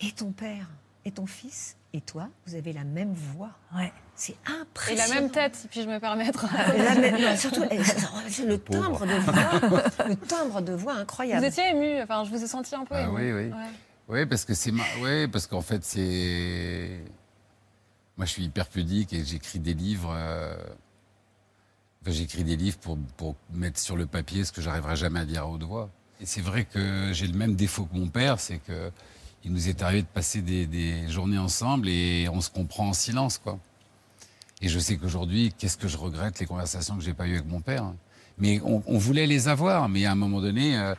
[0.00, 0.66] et ton père
[1.04, 3.50] et ton fils et toi, vous avez la même voix.
[3.76, 3.92] Ouais.
[4.14, 5.14] C'est Et impressionnant.
[5.14, 6.46] la même tête, si puis-je me permettre.
[6.76, 7.82] La même- non, surtout, eh,
[8.28, 11.44] c'est le timbre de voix, le timbre de voix Vous incroyable.
[11.46, 13.12] étiez ému, enfin, je vous ai senti un peu Ah ému.
[13.14, 13.50] oui, oui.
[13.52, 13.68] Ouais.
[14.08, 14.82] Oui, parce que c'est ma...
[15.02, 17.00] ouais, parce qu'en fait c'est
[18.18, 20.54] moi je suis hyper pudique et j'écris des livres euh,
[22.12, 25.46] j'écris des livres pour, mettre sur le papier ce que j'arriverai jamais à dire à
[25.46, 25.90] haute voix.
[26.20, 28.90] Et c'est vrai que j'ai le même défaut que mon père, c'est que
[29.44, 33.38] il nous est arrivé de passer des, journées ensemble et on se comprend en silence
[33.38, 33.58] quoi.
[34.60, 37.46] Et je sais qu'aujourd'hui, qu'est-ce que je regrette les conversations que j'ai pas eues avec
[37.46, 37.92] mon père.
[38.38, 40.94] Mais on, on voulait les avoir, mais à un moment donné, euh,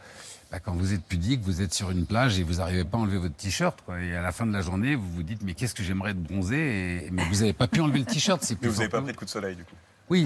[0.52, 3.02] bah, quand vous êtes pudique, vous êtes sur une plage et vous n'arrivez pas à
[3.02, 3.78] enlever votre t-shirt.
[4.02, 6.22] Et à la fin de la journée, vous vous dites, mais qu'est-ce que j'aimerais être
[6.22, 7.12] bronzé et...
[7.12, 8.42] Mais vous n'avez pas pu enlever le t-shirt.
[8.44, 9.76] C'est Mais plus vous n'avez pas pris de coup de soleil, du coup.
[10.10, 10.26] Oui,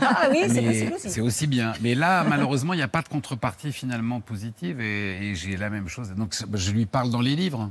[0.00, 1.10] Ah oui, c'est possible aussi.
[1.10, 1.74] c'est aussi bien.
[1.80, 5.70] Mais là, malheureusement, il n'y a pas de contrepartie finalement positive et, et j'ai la
[5.70, 6.10] même chose.
[6.16, 7.70] Donc bah, je lui parle dans les livres.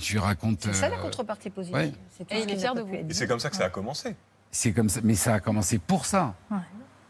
[0.00, 0.60] Je lui raconte.
[0.62, 1.74] C'est ça la euh, contrepartie positive.
[1.76, 1.92] ouais.
[2.16, 2.94] C'est tout Et ce il est fier de vous.
[2.94, 4.14] Et c'est comme ça que ça a commencé.
[4.52, 6.34] C'est comme ça, mais ça a commencé pour ça.
[6.52, 6.58] Ouais.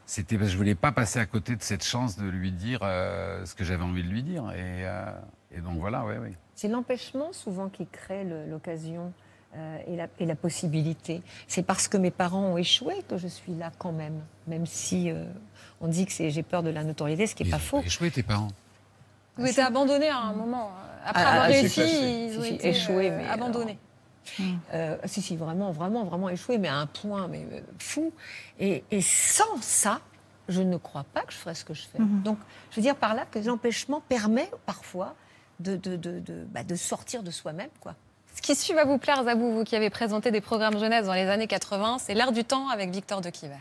[0.07, 2.81] C'était parce que je voulais pas passer à côté de cette chance de lui dire
[2.83, 4.51] euh, ce que j'avais envie de lui dire.
[4.53, 5.11] Et, euh,
[5.51, 6.35] et donc voilà, ouais, ouais.
[6.55, 9.13] C'est l'empêchement souvent qui crée l'occasion
[9.57, 11.23] euh, et, la, et la possibilité.
[11.49, 15.11] C'est parce que mes parents ont échoué que je suis là quand même, même si
[15.11, 15.25] euh,
[15.81, 17.81] on dit que c'est- j'ai peur de la notoriété, ce qui n'est pas faux.
[17.83, 18.49] Échoué tes parents.
[19.37, 20.71] Vous étiez abandonné à un moment.
[21.07, 21.81] Après Ah, avoir ah, réussi,
[22.29, 23.79] ils ont été échoué, euh, mais abandonnés.
[24.73, 28.13] Euh, si, si, vraiment, vraiment, vraiment échoué, mais à un point mais, euh, fou.
[28.59, 30.01] Et, et sans ça,
[30.49, 31.99] je ne crois pas que je ferais ce que je fais.
[31.99, 32.39] Donc,
[32.71, 35.15] je veux dire par là que l'empêchement permet parfois
[35.61, 37.95] de, de, de, de, bah, de sortir de soi-même, quoi.
[38.35, 41.15] Ce qui suit va vous plaire, Zabou, vous qui avez présenté des programmes jeunesse dans
[41.15, 43.55] les années 80, c'est L'air du temps avec Victor de Quiver.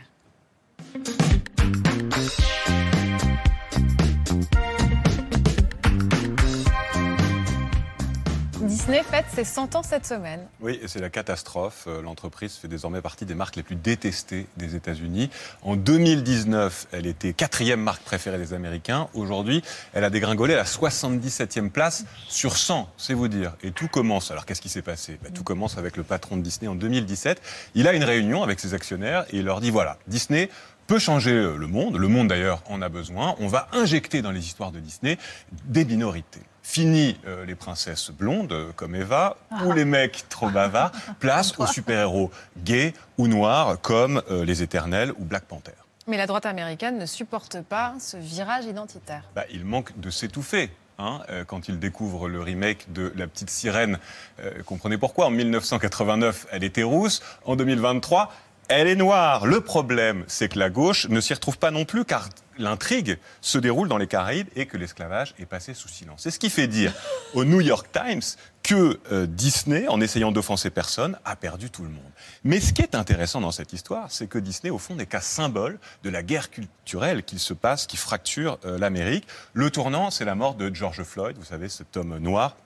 [8.64, 10.40] Disney fête ses 100 ans cette semaine.
[10.60, 11.84] Oui, et c'est la catastrophe.
[11.86, 15.28] Euh, L'entreprise fait désormais partie des marques les plus détestées des États-Unis.
[15.62, 19.08] En 2019, elle était quatrième marque préférée des Américains.
[19.12, 23.54] Aujourd'hui, elle a dégringolé à la 77e place sur 100, c'est vous dire.
[23.62, 24.30] Et tout commence.
[24.30, 25.18] Alors qu'est-ce qui s'est passé?
[25.22, 27.42] Bah, Tout commence avec le patron de Disney en 2017.
[27.74, 30.48] Il a une réunion avec ses actionnaires et il leur dit voilà, Disney
[30.86, 31.96] peut changer euh, le monde.
[31.96, 33.34] Le monde d'ailleurs en a besoin.
[33.40, 35.18] On va injecter dans les histoires de Disney
[35.66, 36.40] des minorités.
[36.66, 40.92] Fini euh, les princesses blondes euh, comme Eva ou les mecs trop bavards.
[41.20, 45.74] Place aux super-héros gays ou noirs comme euh, les Éternels ou Black Panther.
[46.06, 49.24] Mais la droite américaine ne supporte pas ce virage identitaire.
[49.34, 50.70] Bah, il manque de s'étouffer.
[50.98, 53.98] hein, euh, quand il découvre le remake de La Petite Sirène,
[54.40, 55.26] euh, comprenez pourquoi.
[55.26, 57.22] En 1989, elle était rousse.
[57.44, 58.32] En 2023,
[58.68, 59.46] elle est noire.
[59.46, 63.58] Le problème, c'est que la gauche ne s'y retrouve pas non plus, car l'intrigue se
[63.58, 66.20] déroule dans les Caraïbes et que l'esclavage est passé sous silence.
[66.22, 66.92] C'est ce qui fait dire
[67.34, 68.22] au New York Times
[68.62, 72.10] que euh, Disney, en essayant d'offenser personne, a perdu tout le monde.
[72.44, 75.20] Mais ce qui est intéressant dans cette histoire, c'est que Disney, au fond, n'est qu'un
[75.20, 79.26] symbole de la guerre culturelle qui se passe, qui fracture euh, l'Amérique.
[79.52, 82.56] Le tournant, c'est la mort de George Floyd, vous savez, cet homme noir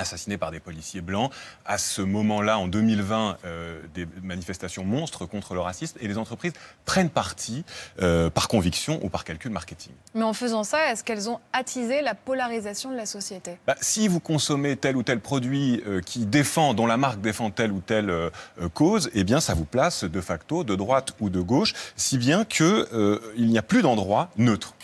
[0.00, 1.32] assassiné par des policiers blancs.
[1.64, 6.52] À ce moment-là, en 2020, euh, des manifestations monstres contre le racisme et les entreprises
[6.84, 7.64] prennent parti
[8.00, 9.92] euh, par conviction ou par calcul marketing.
[10.14, 13.58] Mais en faisant ça, est-ce qu'elles ont attisé la polarisation de la société?
[13.66, 17.50] Bah, si vous consommez tel ou tel produit euh, qui défend, dont la marque défend
[17.50, 18.30] telle ou telle
[18.74, 22.44] cause, eh bien, ça vous place de facto de droite ou de gauche, si bien
[22.44, 24.74] que euh, il n'y a plus d'endroit neutre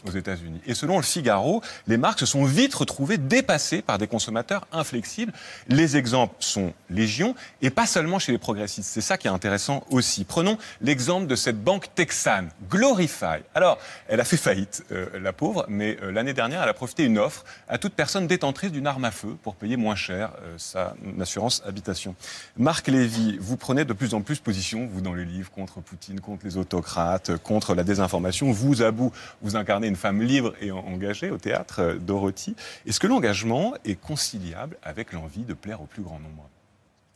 [0.66, 5.32] Et selon le Figaro, les marques se sont vite retrouvées dépassées par des consommateurs inflexibles.
[5.68, 8.90] Les exemples sont légion, et pas seulement chez les progressistes.
[8.92, 10.24] C'est ça qui est intéressant aussi.
[10.24, 13.42] Prenons l'exemple de cette banque texane, Glorify.
[13.54, 13.78] Alors,
[14.08, 17.18] elle a fait faillite, euh, la pauvre, mais euh, l'année dernière, elle a profité d'une
[17.18, 20.94] offre à toute personne détentrice d'une arme à feu pour payer moins cher euh, sa
[21.20, 22.14] assurance habitation.
[22.56, 26.20] Marc Lévy, vous prenez de plus en plus position, vous dans le livre, contre Poutine,
[26.20, 28.52] contre les autocrates, contre la désinformation.
[28.52, 32.54] Vous, à bout, vous incarnez une femme libre et en- engagée au théâtre, euh, Dorothy.
[32.86, 36.48] Est-ce que l'engagement est conciliable avec l'envie de plaire au plus grand nombre?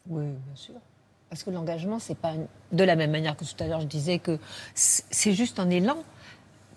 [0.08, 0.74] Oui, bien sûr.
[1.28, 3.86] Parce que l'engagement, c'est pas une- de la même manière que tout à l'heure, je
[3.86, 4.38] disais que
[4.74, 6.02] c'est juste un élan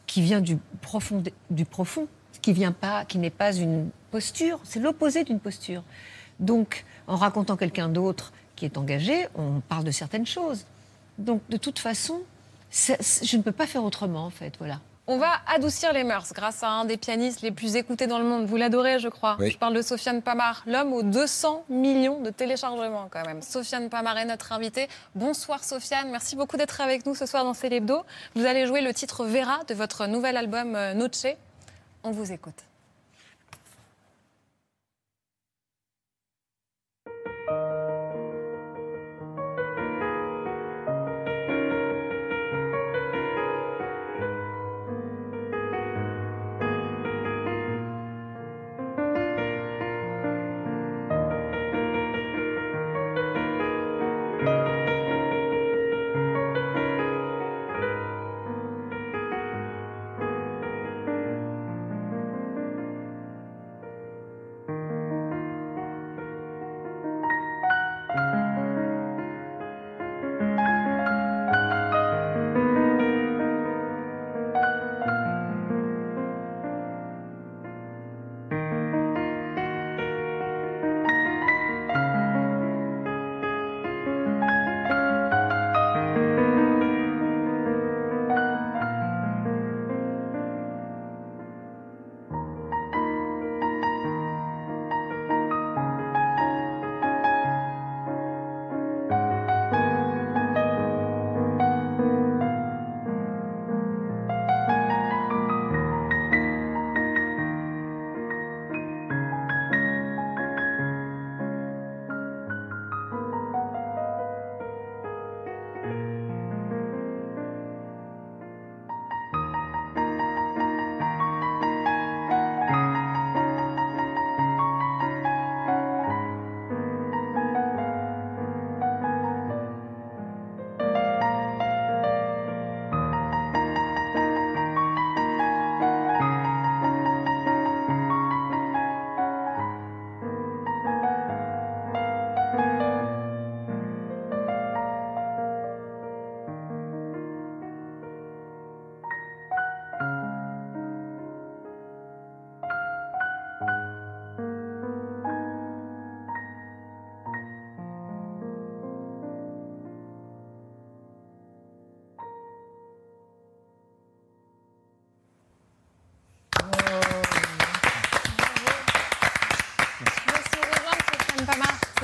[0.06, 2.08] qui vient du profond, du profond,
[2.42, 4.60] qui vient pas, qui n'est pas une posture.
[4.64, 5.84] C'est l'opposé d'une posture.
[6.40, 10.66] Donc, en racontant quelqu'un d'autre qui est engagé, on parle de certaines choses.
[11.18, 12.22] Donc, de toute façon,
[12.72, 14.54] je ne peux pas faire autrement, en fait.
[14.60, 14.82] Voilà.
[15.06, 18.24] On va adoucir les mœurs grâce à un des pianistes les plus écoutés dans le
[18.24, 18.46] monde.
[18.46, 19.36] Vous l'adorez, je crois.
[19.38, 19.52] Oui.
[19.52, 23.42] Je parle de Sofiane Pamar, l'homme aux 200 millions de téléchargements quand même.
[23.42, 24.88] Sofiane Pamar est notre invité.
[25.14, 28.04] Bonsoir Sofiane, merci beaucoup d'être avec nous ce soir dans C'est l'Hebdo.
[28.36, 31.36] Vous allez jouer le titre Vera de votre nouvel album euh, Noche.
[32.06, 32.64] On vous écoute.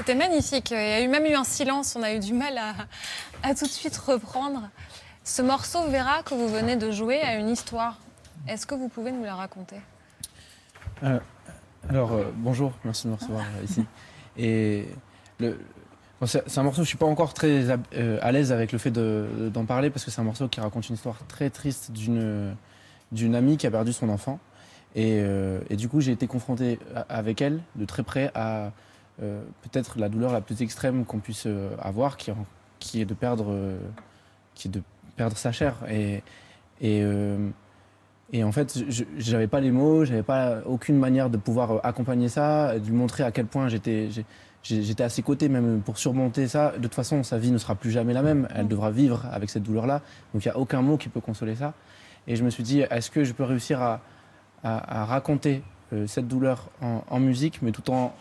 [0.10, 0.72] C'était magnifique.
[0.72, 1.96] Il y a eu même eu un silence.
[1.96, 2.60] On a eu du mal
[3.44, 4.68] à, tout de suite reprendre.
[5.24, 8.00] Ce morceau Vera que vous venez de jouer a une histoire.
[8.48, 9.76] Est-ce que vous pouvez nous la raconter?
[11.04, 11.20] Euh,
[11.88, 13.86] alors, euh, bonjour, merci de me recevoir euh, ici.
[14.36, 14.88] Et
[16.26, 19.66] c'est un morceau, je suis pas encore très à l'aise avec le fait de- d'en
[19.66, 23.68] parler parce que c'est un morceau qui raconte une histoire très triste d'une amie qui
[23.68, 24.40] a perdu son enfant.
[24.96, 25.22] Et,
[25.70, 26.80] et du coup, j'ai été confronté
[27.10, 28.72] avec elle de très près à
[29.22, 32.32] euh, peut-être la douleur la plus extrême qu'on puisse euh, avoir, qui,
[33.02, 33.78] est de perdre, euh,
[34.56, 34.82] qui est de
[35.16, 35.76] perdre sa chair.
[35.90, 36.24] Et,
[36.82, 37.04] et,
[38.32, 42.30] et en fait, je n'avais pas les mots, j'avais pas aucune manière de pouvoir accompagner
[42.30, 44.10] ça, de lui montrer à quel point j'étais
[44.62, 46.74] j'étais à ses côtés même pour surmonter ça.
[46.78, 48.48] De toute façon, sa vie ne sera plus jamais la même.
[48.54, 50.02] Elle devra vivre avec cette douleur-là.
[50.34, 51.74] Donc il n'y a aucun mot qui peut consoler ça.
[52.28, 54.02] Et je me suis dit, est-ce que je peux réussir à,
[54.64, 55.64] à- à raconter
[55.94, 58.14] euh, cette douleur en, en musique, mais tout en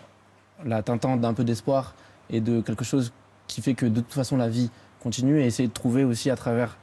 [0.64, 1.94] la teintant d'un peu d'espoir
[2.30, 3.12] et de quelque chose
[3.46, 6.36] qui fait que de toute façon la vie continue et essayer de trouver aussi à
[6.36, 6.76] travers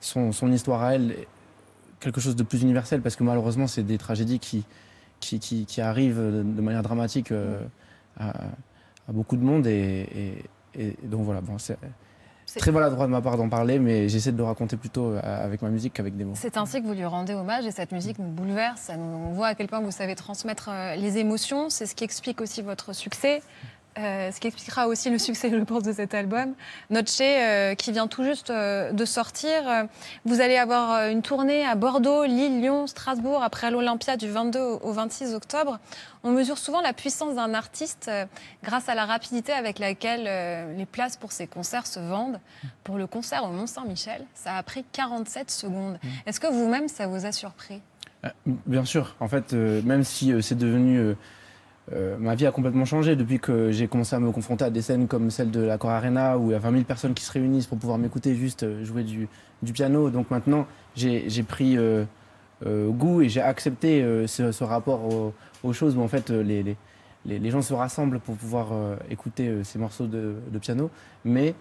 [0.00, 1.16] son, histoire à elle
[2.00, 3.00] quelque chose de plus universel.
[3.00, 4.64] Parce que malheureusement c'est des tragédies qui,
[5.20, 7.58] qui, arrivent de manière dramatique euh,
[8.18, 8.34] à,
[9.08, 10.44] beaucoup de monde et,
[11.04, 11.42] donc voilà
[12.60, 15.62] très maladroit de ma part d'en parler mais j'essaie de le raconter plutôt euh, avec
[15.62, 16.34] ma musique qu'avec des mots.
[16.36, 18.80] C'est ainsi que vous lui rendez hommage et cette musique nous bouleverse.
[18.80, 21.70] Ça nous, on voit à quel point vous savez transmettre euh, les émotions.
[21.70, 23.42] C'est ce qui explique aussi votre succès.
[23.98, 26.54] Euh, ce qui expliquera aussi le succès, je pense, de cet album.
[26.88, 29.86] Noche, euh, qui vient tout juste euh, de sortir.
[30.24, 34.80] Vous allez avoir une tournée à Bordeaux, Lille, Lyon, Strasbourg, après l'Olympia du 22 au
[34.82, 35.78] au 26 octobre.
[36.22, 38.10] On mesure souvent la puissance d'un artiste
[38.62, 42.40] grâce à la rapidité avec laquelle les places pour ses concerts se vendent.
[42.84, 45.98] Pour le concert au Mont-Saint-Michel, ça a pris 47 secondes.
[46.26, 47.80] Est-ce que vous-même, ça vous a surpris?
[48.44, 51.14] Bien sûr, en fait, même si c'est devenu
[51.92, 54.82] euh, ma vie a complètement changé depuis que j'ai commencé à me confronter à des
[54.82, 57.24] scènes comme celle de la Cor Arena où il y a 20 000 personnes qui
[57.24, 59.28] se réunissent pour pouvoir m'écouter juste euh, jouer du,
[59.72, 60.10] piano.
[60.10, 62.04] Donc maintenant, j'ai pris euh,
[62.64, 67.74] goût et j'ai accepté ce, rapport au- aux choses où en fait les, gens se
[67.74, 68.72] rassemblent pour pouvoir
[69.08, 70.90] écouter ces morceaux de, piano.
[71.24, 71.54] Mais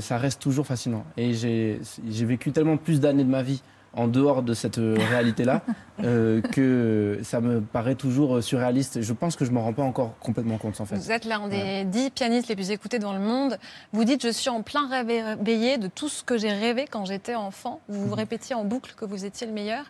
[0.00, 1.04] ça reste toujours fascinant.
[1.16, 1.80] Et j'ai
[2.26, 3.62] vécu tellement plus d'années de ma vie
[3.98, 5.62] en dehors de cette euh, réalité-là
[6.04, 9.02] euh, que ça me paraît toujours euh, surréaliste.
[9.02, 10.96] Je pense que je m'en rends pas encore complètement compte en fait.
[10.96, 13.58] Vous êtes l'un des dix pianistes les plus écoutés dans le monde.
[13.92, 17.34] Vous dites Je suis en plein réveillé de tout ce que j'ai rêvé quand j'étais
[17.34, 17.80] enfant.
[17.88, 18.06] Vous Mhm.
[18.08, 19.84] vous répétiez en boucle que vous étiez le meilleur.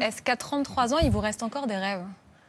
[0.00, 2.02] Est-ce qu'à 33 ans, il vous reste encore des rêves?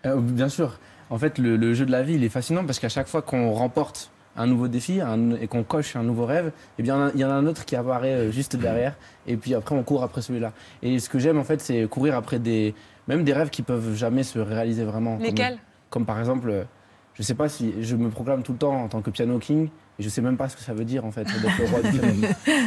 [0.05, 0.79] Euh, bien sûr.
[1.09, 3.21] En fait, le, le jeu de la vie, il est fascinant parce qu'à chaque fois
[3.21, 7.19] qu'on remporte un nouveau défi un- et qu'on coche un nouveau rêve, eh bien, il
[7.19, 8.95] y en a un autre qui apparaît euh, juste derrière.
[9.27, 10.53] Et puis après, on court après celui-là.
[10.81, 12.73] Et ce que j'aime, en fait, c'est courir après des,
[13.07, 15.17] même des rêves qui peuvent jamais se réaliser vraiment.
[15.17, 15.57] Comme- Lesquels?
[15.89, 16.63] comme, par exemple, euh,
[17.15, 19.67] je sais pas si je me proclame tout le temps en tant que piano king.
[20.01, 21.81] Et je sais même pas ce que ça veut dire en fait d'être le roi
[21.83, 22.01] du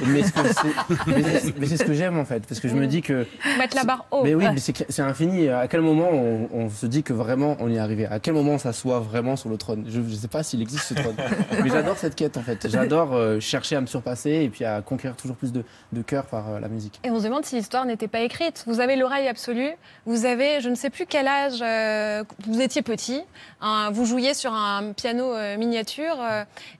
[0.06, 3.26] mais c'est- ce que j'aime en fait parce que je me dis que
[3.58, 4.22] Mettre la barre haut.
[4.22, 4.54] mais oui, Ouais.
[4.58, 5.48] c'est infini.
[5.48, 8.06] À quel moment on, on se dit que vraiment on y est arrivé?
[8.06, 9.84] À quel moment on s'assoit vraiment sur le trône?
[9.88, 11.16] Je ne sais pas s'il existe ce trône.
[11.64, 12.68] mais j'adore cette quête en fait.
[12.70, 16.26] J'adore euh, chercher à me surpasser et puis à conquérir toujours plus de, de cœur
[16.26, 17.00] par euh, la musique.
[17.02, 18.62] Et on se demande si l'histoire n'était pas écrite.
[18.68, 19.70] Vous avez l'oreille absolue,
[20.06, 23.22] vous avez, je ne sais plus quel âge, euh, vous étiez petit,
[23.60, 26.16] hein, vous jouiez sur un piano miniature,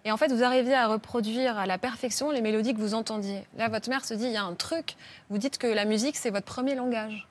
[0.04, 3.44] et en fait vous arriviez à reproduire à la perfection les mélodies que vous entendiez.
[3.56, 4.96] Là, votre mère se dit, il y a un truc,
[5.30, 7.28] vous dites que la musique, c'est votre premier langage.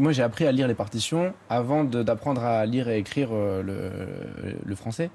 [0.00, 3.62] Moi j'ai appris à lire les partitions avant d'apprendre à lire et écrire euh,
[4.64, 5.08] le, français.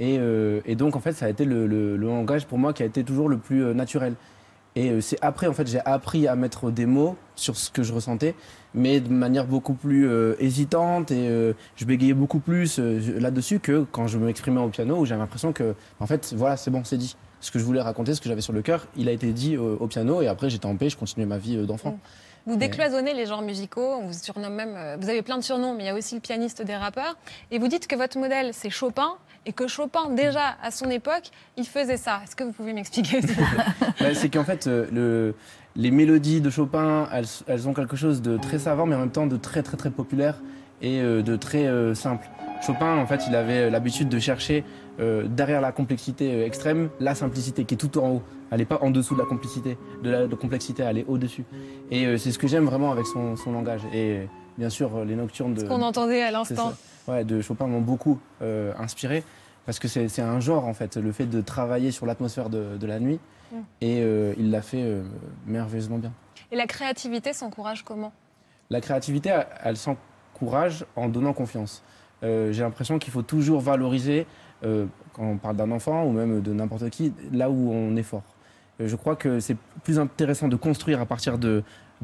[0.00, 2.86] Et, euh, et donc en fait ça a été le langage pour moi qui a
[2.86, 4.14] été toujours le plus euh, naturel.
[4.76, 7.82] Et euh, c'est après, en fait, j'ai appris à mettre des mots sur ce que
[7.82, 8.34] je ressentais,
[8.74, 13.58] mais de manière beaucoup plus euh, hésitante et euh, je bégayais beaucoup plus euh, là-dessus
[13.58, 16.84] que quand je m'exprimais au piano où j'avais l'impression que, en fait, voilà, c'est bon,
[16.84, 17.16] c'est dit.
[17.40, 19.56] Ce que je voulais raconter, ce que j'avais sur le cœur, il a été dit
[19.56, 21.98] euh, au piano et après j'étais en paix, je continuais ma vie euh, d'enfant.
[22.46, 25.74] Vous décloisonnez les genres musicaux, on vous surnomme même, euh, vous avez plein de surnoms,
[25.74, 27.16] mais il y a aussi le pianiste des rappeurs.
[27.50, 29.16] Et vous dites que votre modèle, c'est Chopin,
[29.46, 32.20] et que Chopin, déjà à son époque, il faisait ça.
[32.24, 33.20] Est-ce que vous pouvez m'expliquer
[34.00, 35.34] Bah, c'est qu'en fait, euh, le,
[35.76, 39.10] les mélodies de Chopin, elles, elles ont quelque chose de très savant, mais en même
[39.10, 40.36] temps de très très très populaire
[40.82, 42.28] et euh, de très euh, simple.
[42.64, 44.64] Chopin, en fait, il avait l'habitude de chercher
[45.00, 48.22] euh, derrière la complexité euh, extrême la simplicité qui est tout en haut.
[48.50, 51.44] Elle n'est pas en dessous de la complexité, de la de complexité, elle est au-dessus.
[51.90, 53.82] Et euh, c'est ce que j'aime vraiment avec son, son langage.
[53.94, 54.28] Et
[54.58, 55.60] bien sûr, les nocturnes de.
[55.60, 56.72] Ce qu'on entendait à l'instant.
[57.08, 58.20] Ouais, de Chopin m'ont beaucoup
[58.78, 59.24] inspiré
[59.66, 62.86] parce que c'est un genre en fait, le fait de travailler sur l'atmosphère de, de
[62.86, 63.18] la nuit
[63.52, 63.56] Mm.
[63.80, 63.98] et
[64.38, 65.02] il l'a fait
[65.46, 66.12] merveilleusement bien.
[66.52, 68.12] Et la créativité s'encourage comment?
[68.70, 71.82] La créativité, elle, elle s'encourage en donnant confiance.
[72.22, 74.26] Euh, J'ai l'impression qu'il faut toujours valoriser,
[74.64, 78.02] euh, quand on parle d'un enfant ou même de n'importe qui, là où on est
[78.02, 78.22] fort.
[78.80, 81.62] Euh, je crois que c'est plus intéressant de construire à partir de,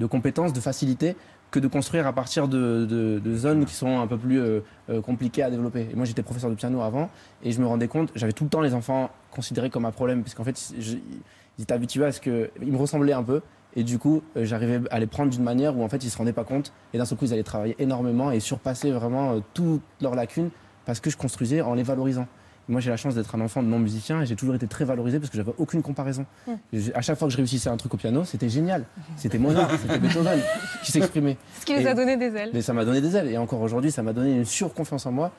[0.09, 1.16] compétences, de facilité,
[1.50, 4.61] que de construire à partir de, zones qui sont un peu plus euh,
[5.02, 5.88] compliquées à développer.
[5.94, 7.11] Moi, j'étais professeur de piano avant
[7.42, 10.22] et je me rendais compte, j'avais tout le temps les enfants considérés comme un problème
[10.22, 12.50] parce qu'en fait, ils étaient habitués à ce que.
[12.61, 13.42] Ils me ressemblaient un peu.
[13.78, 16.32] Et du coup, j'arrivais à les prendre d'une manière où en fait ils se rendaient
[16.32, 16.72] pas compte.
[16.94, 20.48] Et d'un seul coup, ils allaient travailler énormément et surpasser vraiment toutes leurs lacunes
[20.86, 22.26] parce que je construisais en les valorisant.
[22.69, 25.21] Moi, j'ai la chance d'être un enfant de non-musicien et j'ai toujours été très valorisé
[25.21, 26.27] parce que j'avais aucune comparaison.
[26.73, 28.85] J'ai- À chaque fois que je réussissais un truc au piano, c'était génial.
[29.17, 30.41] C'était Mozart, c'était Beethoven
[30.83, 31.37] qui s'exprimait.
[31.61, 32.51] Ce qui Et- a donné des ailes.
[32.53, 33.29] mais ça m'a donné des ailes.
[33.29, 35.31] Et encore aujourd'hui, ça m'a donné une surconfiance en moi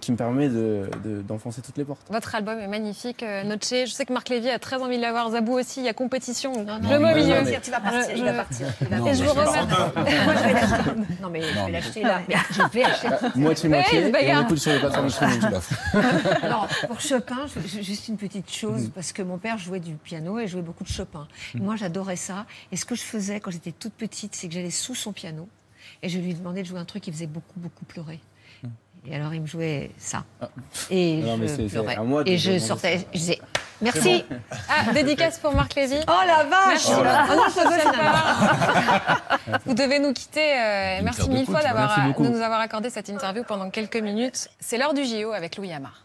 [0.00, 2.02] qui me permet de- de- d'enfoncer toutes les portes.
[2.10, 3.58] Votre album est magnifique, euh, Noche.
[3.70, 5.30] Je sais que Marc Lévy a très envie de l'avoir.
[5.30, 6.52] Zabou aussi, il y a compétition.
[6.64, 7.34] non, le non, mot il au va milieu.
[7.34, 9.14] partir, tu vas partir, il va partir, il va Et partir.
[9.14, 9.66] je vous Non, remercie.
[10.24, 10.90] Moi, je vais l'acheter.
[11.22, 12.20] Non, mais je vais l'acheter là.
[12.28, 13.08] Mais je vais acheter.
[13.36, 14.42] Moitié-moitié, Ouais, et bagarre.
[14.42, 15.40] on écoute sur les plateformes de streaming.
[16.88, 20.38] Pour Chopin, je- je- juste une petite chose, parce que mon père jouait du piano
[20.38, 21.26] et jouait beaucoup de Chopin.
[21.54, 22.46] Et moi, j'adorais ça.
[22.72, 25.48] Et ce que je faisais quand j'étais toute petite, c'est que j'allais sous son piano
[26.02, 28.20] et je lui demandais de jouer un truc qui faisait beaucoup, beaucoup pleurer.
[29.10, 30.24] Et alors, il me jouait ça.
[30.90, 31.96] Et Non, mais je pleurais.
[32.26, 33.38] Et je sortais, je disais
[33.80, 34.24] merci.
[34.68, 35.96] Ah, dédicace pour Marc Lévy.
[36.08, 36.86] Oh la vache.
[36.98, 37.42] Oh là- Ah non,
[39.48, 39.60] donne.
[39.66, 40.52] Vous devez nous quitter.
[40.58, 42.24] euh, merci mille fois d'avoir- beaucoup.
[42.24, 44.48] de nous avoir accordé cette interview pendant quelques minutes.
[44.60, 46.02] C'est l'heure du JO avec Louis Amar.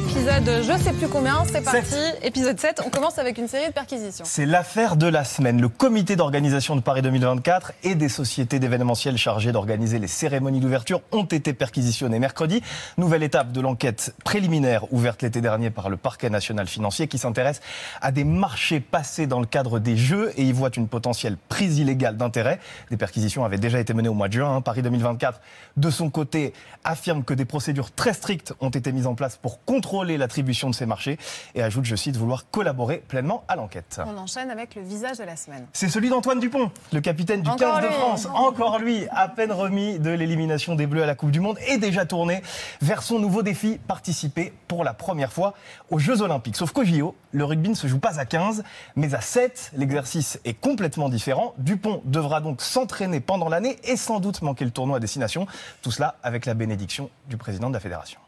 [0.00, 1.94] Épisode je sais plus combien, c'est parti.
[2.22, 4.24] Épisode 7, on commence avec une série de perquisitions.
[4.26, 5.60] C'est l'affaire de la semaine.
[5.60, 11.02] Le comité d'organisation de Paris 2024 et des sociétés d'événementiel chargées d'organiser les cérémonies d'ouverture
[11.12, 12.62] ont été perquisitionnés mercredi.
[12.96, 17.60] Nouvelle étape de l'enquête préliminaire ouverte l'été dernier par le parquet national financier qui s'intéresse
[18.00, 21.78] à des marchés passés dans le cadre des jeux et y voit une potentielle prise
[21.78, 22.58] illégale d'intérêt.
[22.90, 24.56] Des perquisitions avaient déjà été menées au mois de juin.
[24.56, 24.60] hein.
[24.62, 25.40] Paris 2024,
[25.76, 29.62] de son côté, affirme que des procédures très strictes ont été mises en place pour
[29.64, 31.18] contrôler l'attribution de ces marchés
[31.54, 34.00] et ajoute, je cite, vouloir collaborer pleinement à l'enquête.
[34.06, 35.66] On enchaîne avec le visage de la semaine.
[35.72, 37.94] C'est celui d'Antoine Dupont, le capitaine du Encore 15 de.
[37.94, 38.28] France.
[38.34, 41.78] Encore lui, à peine remis de l'élimination des Bleus à la Coupe du Monde et
[41.78, 42.42] déjà tourné
[42.80, 45.54] vers son nouveau défi, participer pour la première fois
[45.90, 46.56] aux Jeux Olympiques.
[46.56, 48.62] Sauf qu'au JO, le rugby ne se joue pas à 15,
[48.96, 49.72] mais à 7.
[49.76, 51.54] L'exercice est complètement différent.
[51.58, 55.46] Dupont devra donc s'entraîner pendant l'année et sans doute manquer le tournoi à destination.
[55.82, 58.20] Tout cela avec la bénédiction du président de la fédération.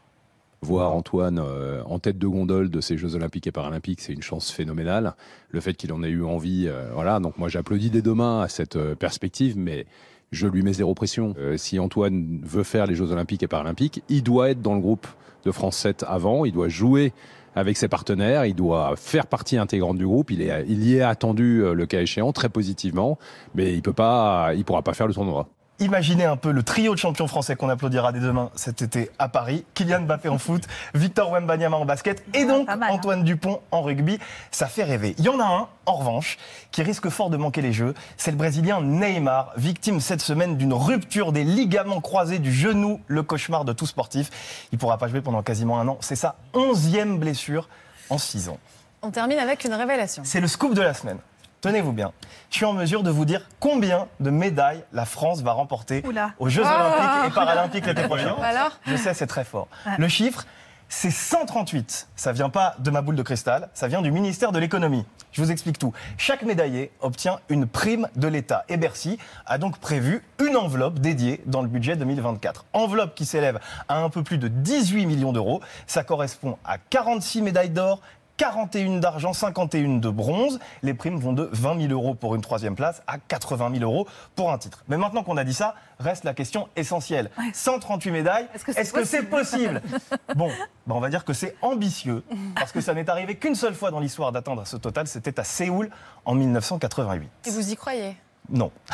[0.63, 4.21] Voir Antoine euh, en tête de gondole de ces Jeux Olympiques et Paralympiques, c'est une
[4.23, 5.13] chance phénoménale.
[5.49, 7.19] Le fait qu'il en ait eu envie, euh, voilà.
[7.19, 9.85] Donc moi, j'applaudis dès demain à cette euh, perspective, mais
[10.33, 11.33] je lui mets zéro pression.
[11.37, 14.81] Euh, si Antoine veut faire les Jeux Olympiques et Paralympiques, il doit être dans le
[14.81, 15.07] groupe
[15.45, 17.13] de France 7 avant, il doit jouer
[17.55, 20.31] avec ses partenaires, il doit faire partie intégrante du groupe.
[20.31, 23.19] Il, est, il y est attendu, euh, le cas échéant, très positivement,
[23.53, 25.47] mais il peut pas, il pourra pas faire le tournoi.
[25.79, 29.27] Imaginez un peu le trio de champions français qu'on applaudira dès demain cet été à
[29.27, 29.65] Paris.
[29.73, 30.63] Kylian Mbappé en foot,
[30.93, 34.19] Victor Wembanyama en basket et donc Antoine Dupont en rugby.
[34.51, 35.15] Ça fait rêver.
[35.17, 36.37] Il y en a un, en revanche,
[36.71, 37.95] qui risque fort de manquer les Jeux.
[38.17, 43.23] C'est le Brésilien Neymar, victime cette semaine d'une rupture des ligaments croisés du genou, le
[43.23, 44.67] cauchemar de tout sportif.
[44.71, 45.97] Il pourra pas jouer pendant quasiment un an.
[46.01, 47.67] C'est sa onzième blessure
[48.11, 48.59] en six ans.
[49.01, 50.21] On termine avec une révélation.
[50.23, 51.17] C'est le scoop de la semaine.
[51.63, 52.11] Tenez-vous bien.
[52.49, 56.03] Je suis en mesure de vous dire combien de médailles la France va remporter
[56.37, 56.87] aux Jeux Ah.
[56.97, 58.35] Olympiques et Paralympiques l'été prochain.
[58.43, 59.69] Alors Je sais, c'est très fort.
[59.85, 59.93] Ouais.
[59.97, 60.45] Le chiffre,
[60.89, 62.09] c'est 138.
[62.17, 65.05] Ça vient pas de ma boule de cristal, ça vient du ministère de l'économie.
[65.31, 65.93] Je vous explique tout.
[66.17, 68.65] Chaque médaillé obtient une prime de l'État.
[68.67, 72.65] Et Bercy a donc prévu une enveloppe dédiée dans le budget 2024.
[72.73, 75.61] Enveloppe qui s'élève à un peu plus de 18 millions d'euros.
[75.87, 78.01] Ça correspond à 46 médailles d'or,
[78.43, 80.59] 41 d'argent, 51 de bronze.
[80.81, 84.05] Les primes vont de 20 000 euros pour une troisième place à 80 000 euros
[84.35, 84.83] pour un titre.
[84.89, 87.31] Mais maintenant qu'on a dit ça, reste la question essentielle.
[87.53, 89.81] 138 médailles, est-ce que c'est possible,
[90.35, 90.49] Bon,
[90.85, 92.21] bah on va dire que c'est ambitieux,
[92.53, 95.45] parce que ça n'est arrivé qu'une seule fois dans l'histoire d'atteindre ce total, c'était à
[95.45, 95.89] Séoul
[96.25, 97.29] en 1988.
[97.45, 98.17] Et vous y croyez?
[98.49, 98.71] Non.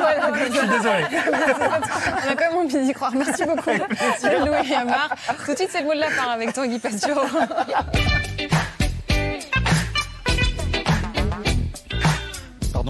[0.00, 0.30] Voilà.
[0.38, 1.04] Je suis désolé.
[2.26, 3.12] On a quand même envie d'y croire.
[3.14, 5.10] Merci beaucoup, Louis et Amar.
[5.44, 7.26] Tout de suite, c'est le mot de la fin avec Tanguy Pastureau.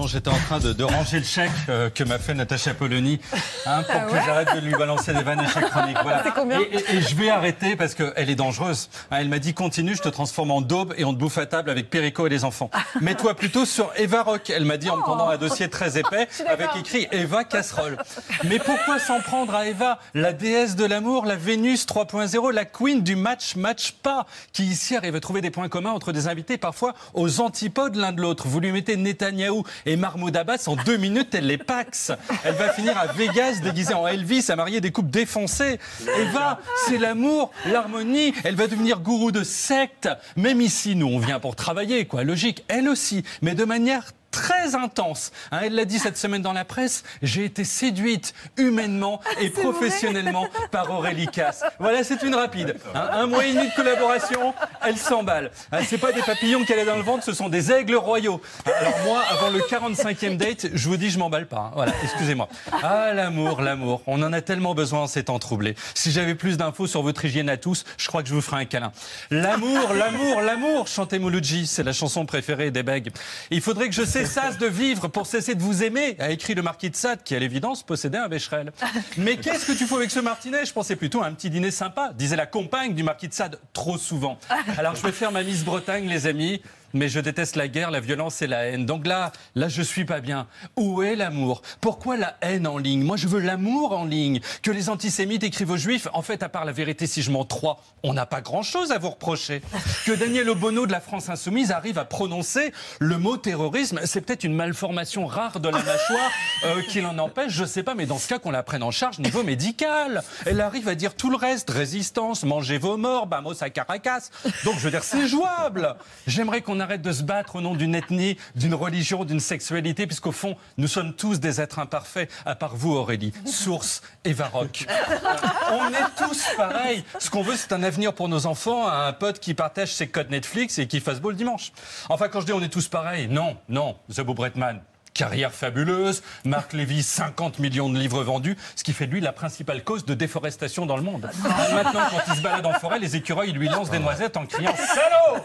[0.09, 3.19] J'étais en train de, de ranger le chèque euh, que m'a fait Natacha Polony
[3.65, 5.93] hein, pour Ah que j'arrête de lui balancer des vannes et.
[6.03, 6.21] Voilà.
[6.23, 8.89] C'est combien et, et- et je vais arrêter parce qu'elle est dangereuse.
[9.11, 11.45] Hein, elle m'a dit continue, je te transforme en daube et on te bouffe à
[11.45, 12.69] table avec Perico et les enfants.
[13.01, 14.49] Mets-toi plutôt sur Eva Rock.
[14.49, 17.97] Elle m'a dit en me tendant un dossier très épais avec écrit Eva Casserole.
[18.45, 23.03] Mais pourquoi s'en prendre à Eva, la déesse de l'amour, la Vénus 3.0, la queen
[23.03, 26.57] du match match pas, qui ici arrive à trouver des points communs entre des invités
[26.57, 28.47] parfois aux antipodes l'un de l'autre?
[28.47, 32.11] Vous lui mettez Netanyahou et Mahmoud Abbas en deux minutes, elle les paxe.
[32.43, 35.79] Elle va finir à Vegas déguisée en Elvis à marier des coupes défoncées.
[36.17, 38.33] Eva, c'est l'amour, l'harmonie.
[38.43, 40.09] Elle va devenir gourou de secte.
[40.35, 42.23] Même ici, nous, on vient pour travailler, quoi.
[42.23, 42.63] Logique.
[42.67, 45.31] Elle aussi, mais de manière très intense.
[45.51, 50.47] Hein, elle l'a dit cette semaine dans la presse, j'ai été séduite humainement et professionnellement
[50.71, 51.63] par Aurélie Casse.
[51.79, 52.75] Voilà, c'est une rapide.
[52.95, 54.53] Hein, un mois et demi de collaboration,
[54.85, 55.51] elle s'emballe.
[55.71, 58.41] Hein, c'est pas des papillons qu'elle a dans le ventre, ce sont des aigles royaux.
[58.79, 61.57] Alors moi, avant le 45e date, je vous dis, je m'emballe pas.
[61.57, 61.71] hein.
[61.75, 62.47] Voilà, excusez-moi.
[62.83, 64.01] Ah, l'amour, l'amour.
[64.07, 65.75] On en a tellement besoin en ces temps troublés.
[65.95, 68.61] Si j'avais plus d'infos sur votre hygiène à tous, je crois que je vous ferais
[68.61, 68.91] un câlin.
[69.31, 73.09] L'amour, l'amour, l'amour, chantait Mouloudji, c'est la chanson préférée des bègues.
[73.51, 76.61] Il faudrait que je cessasse de vivre pour cesser de vous aimer, a écrit le
[76.61, 78.73] marquis de Sade, qui à l'évidence possédait un Becherel.
[79.17, 80.65] Mais qu'est-ce que tu fais avec ce martinet?
[80.65, 83.59] Je pensais plutôt à un petit dîner sympa, disait la compagne du marquis de Sade,
[83.71, 84.37] trop souvent.
[84.77, 86.61] Alors je vais faire ma Miss Bretagne, les amis.
[86.93, 88.85] Mais je déteste la guerre, la violence et la haine.
[88.85, 90.47] Donc là, là, je suis pas bien.
[90.75, 91.61] Où est l'amour?
[91.81, 93.03] Pourquoi la haine en ligne?
[93.03, 94.39] Moi, je veux l'amour en ligne.
[94.63, 96.07] Que les antisémites écrivent aux juifs.
[96.13, 98.97] En fait, à part la vérité, si je m'en trois, on n'a pas grand-chose à
[98.97, 99.61] vous reprocher.
[100.05, 104.43] Que Daniel Obono de la France Insoumise arrive à prononcer le mot terrorisme, c'est peut-être
[104.43, 106.31] une malformation rare de la mâchoire
[106.63, 107.95] euh, qui l'en empêche, je sais pas.
[107.95, 110.23] Mais dans ce cas, qu'on la prenne en charge niveau médical.
[110.45, 111.69] Elle arrive à dire tout le reste.
[111.69, 114.29] Résistance, mangez vos morts, vamos à Caracas.
[114.63, 115.95] Donc, je veux dire, c'est jouable.
[116.27, 120.07] J'aimerais qu'on qu'on arrête de se battre au nom d'une ethnie, d'une religion, d'une sexualité,
[120.07, 124.85] puisqu'au fond, nous sommes tous des êtres imparfaits, à part vous, Aurélie, Source et Varroc.
[125.71, 127.03] On est tous pareils.
[127.19, 130.29] Ce qu'on veut, c'est un avenir pour nos enfants, un pote qui partage ses codes
[130.29, 131.73] Netflix et qui fasse beau le dimanche.
[132.07, 134.79] Enfin, quand je dis on est tous pareils, non, non, Zabou Bretman.
[135.13, 139.33] Carrière fabuleuse, Marc Lévy, 50 millions de livres vendus, ce qui fait de lui la
[139.33, 141.29] principale cause de déforestation dans le monde.
[141.73, 144.75] Maintenant, quand il se balade en forêt, les écureuils lui lancent des noisettes en criant
[144.75, 145.43] Salaud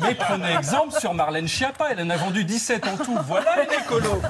[0.00, 3.18] Mais prenez exemple sur Marlène Schiappa, elle en a vendu 17 en tout.
[3.26, 4.22] Voilà une écolo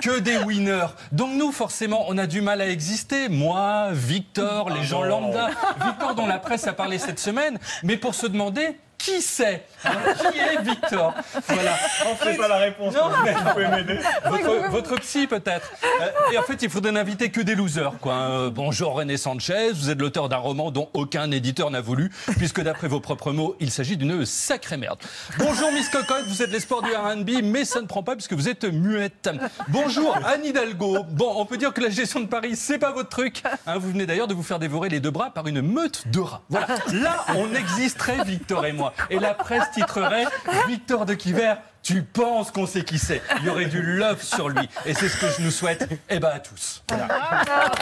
[0.00, 3.28] Que des winners Donc nous, forcément, on a du mal à exister.
[3.28, 5.50] Moi, Victor, les gens lambda.
[5.84, 10.38] Victor dont la presse a parlé cette semaine, mais pour se demander qui c'est Qui
[10.38, 11.14] est Victor
[11.48, 11.72] Voilà.
[12.06, 13.98] En C'est pas la réponse, Non, mais mais- vous pouvez m'aider.
[14.26, 15.70] votre, votre psy peut-être.
[16.00, 17.92] Euh, et en fait, il faudrait n'inviter que des losers.
[18.00, 18.14] Quoi.
[18.14, 22.60] Euh, bonjour René Sanchez, vous êtes l'auteur d'un roman dont aucun éditeur n'a voulu, puisque
[22.62, 24.98] d'après vos propres mots, il s'agit d'une sacrée merde.
[25.38, 28.48] Bonjour Miss Cocotte, vous êtes l'espoir du R&B, mais ça ne prend pas puisque vous
[28.48, 29.28] êtes muette.
[29.68, 31.04] Bonjour Anne Hidalgo.
[31.10, 33.42] Bon, on peut dire que la gestion de Paris, c'est pas votre truc.
[33.66, 36.20] Hein, vous venez d'ailleurs de vous faire dévorer les deux bras par une meute de
[36.20, 36.42] rats.
[36.48, 36.66] Voilà.
[36.92, 38.93] Là, on existerait, Victor et moi.
[39.10, 40.26] Et la presse titrerait
[40.66, 41.54] Victor de Quiver.
[41.82, 44.68] Tu penses qu'on sait qui c'est Il y aurait du love sur lui.
[44.86, 46.82] Et c'est ce que je nous souhaite, eh ben à tous.
[46.88, 47.06] Voilà.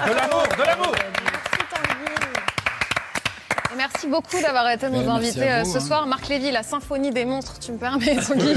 [0.06, 0.92] De l'amour, de l'amour
[3.72, 5.80] Et merci beaucoup d'avoir été nos Ben, merci invités à euh, vous, ce hein.
[5.80, 6.06] soir.
[6.06, 8.54] Marc Lévy, la symphonie des monstres, tu me permets, Tanguy,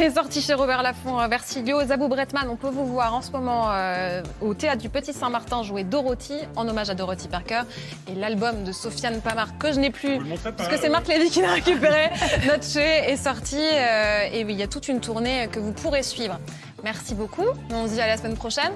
[0.00, 1.84] est sorti chez Robert Laffont, euh, Versilio.
[1.84, 5.62] Zabou Bretman, on peut vous voir en ce moment euh, au théâtre du Petit Saint-Martin
[5.62, 7.62] jouer Dorothy, en hommage à Dorothy Parker.
[8.10, 10.18] Et l'album de Sofiane Pamar, que je n'ai plus,
[10.56, 12.10] parce que c'est Marc Lévy qui l'a récupéré,
[12.46, 13.58] Notre Chez est sorti.
[13.58, 16.38] euh, et oui, il y a toute une tournée que vous pourrez suivre.
[16.82, 17.46] Merci beaucoup.
[17.70, 18.72] On se dit à la semaine prochaine.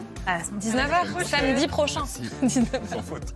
[0.61, 2.05] 19h, samedi prochain.
[2.45, 2.67] 19h.
[2.93, 3.35] Sans faute.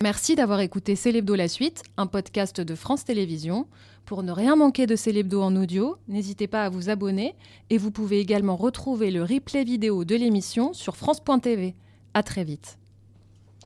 [0.00, 3.66] Merci d'avoir écouté Célébdo la suite, un podcast de France Télévisions.
[4.04, 7.34] Pour ne rien manquer de Célébdo en audio, n'hésitez pas à vous abonner
[7.68, 11.74] et vous pouvez également retrouver le replay vidéo de l'émission sur France.tv.
[12.14, 12.77] À très vite.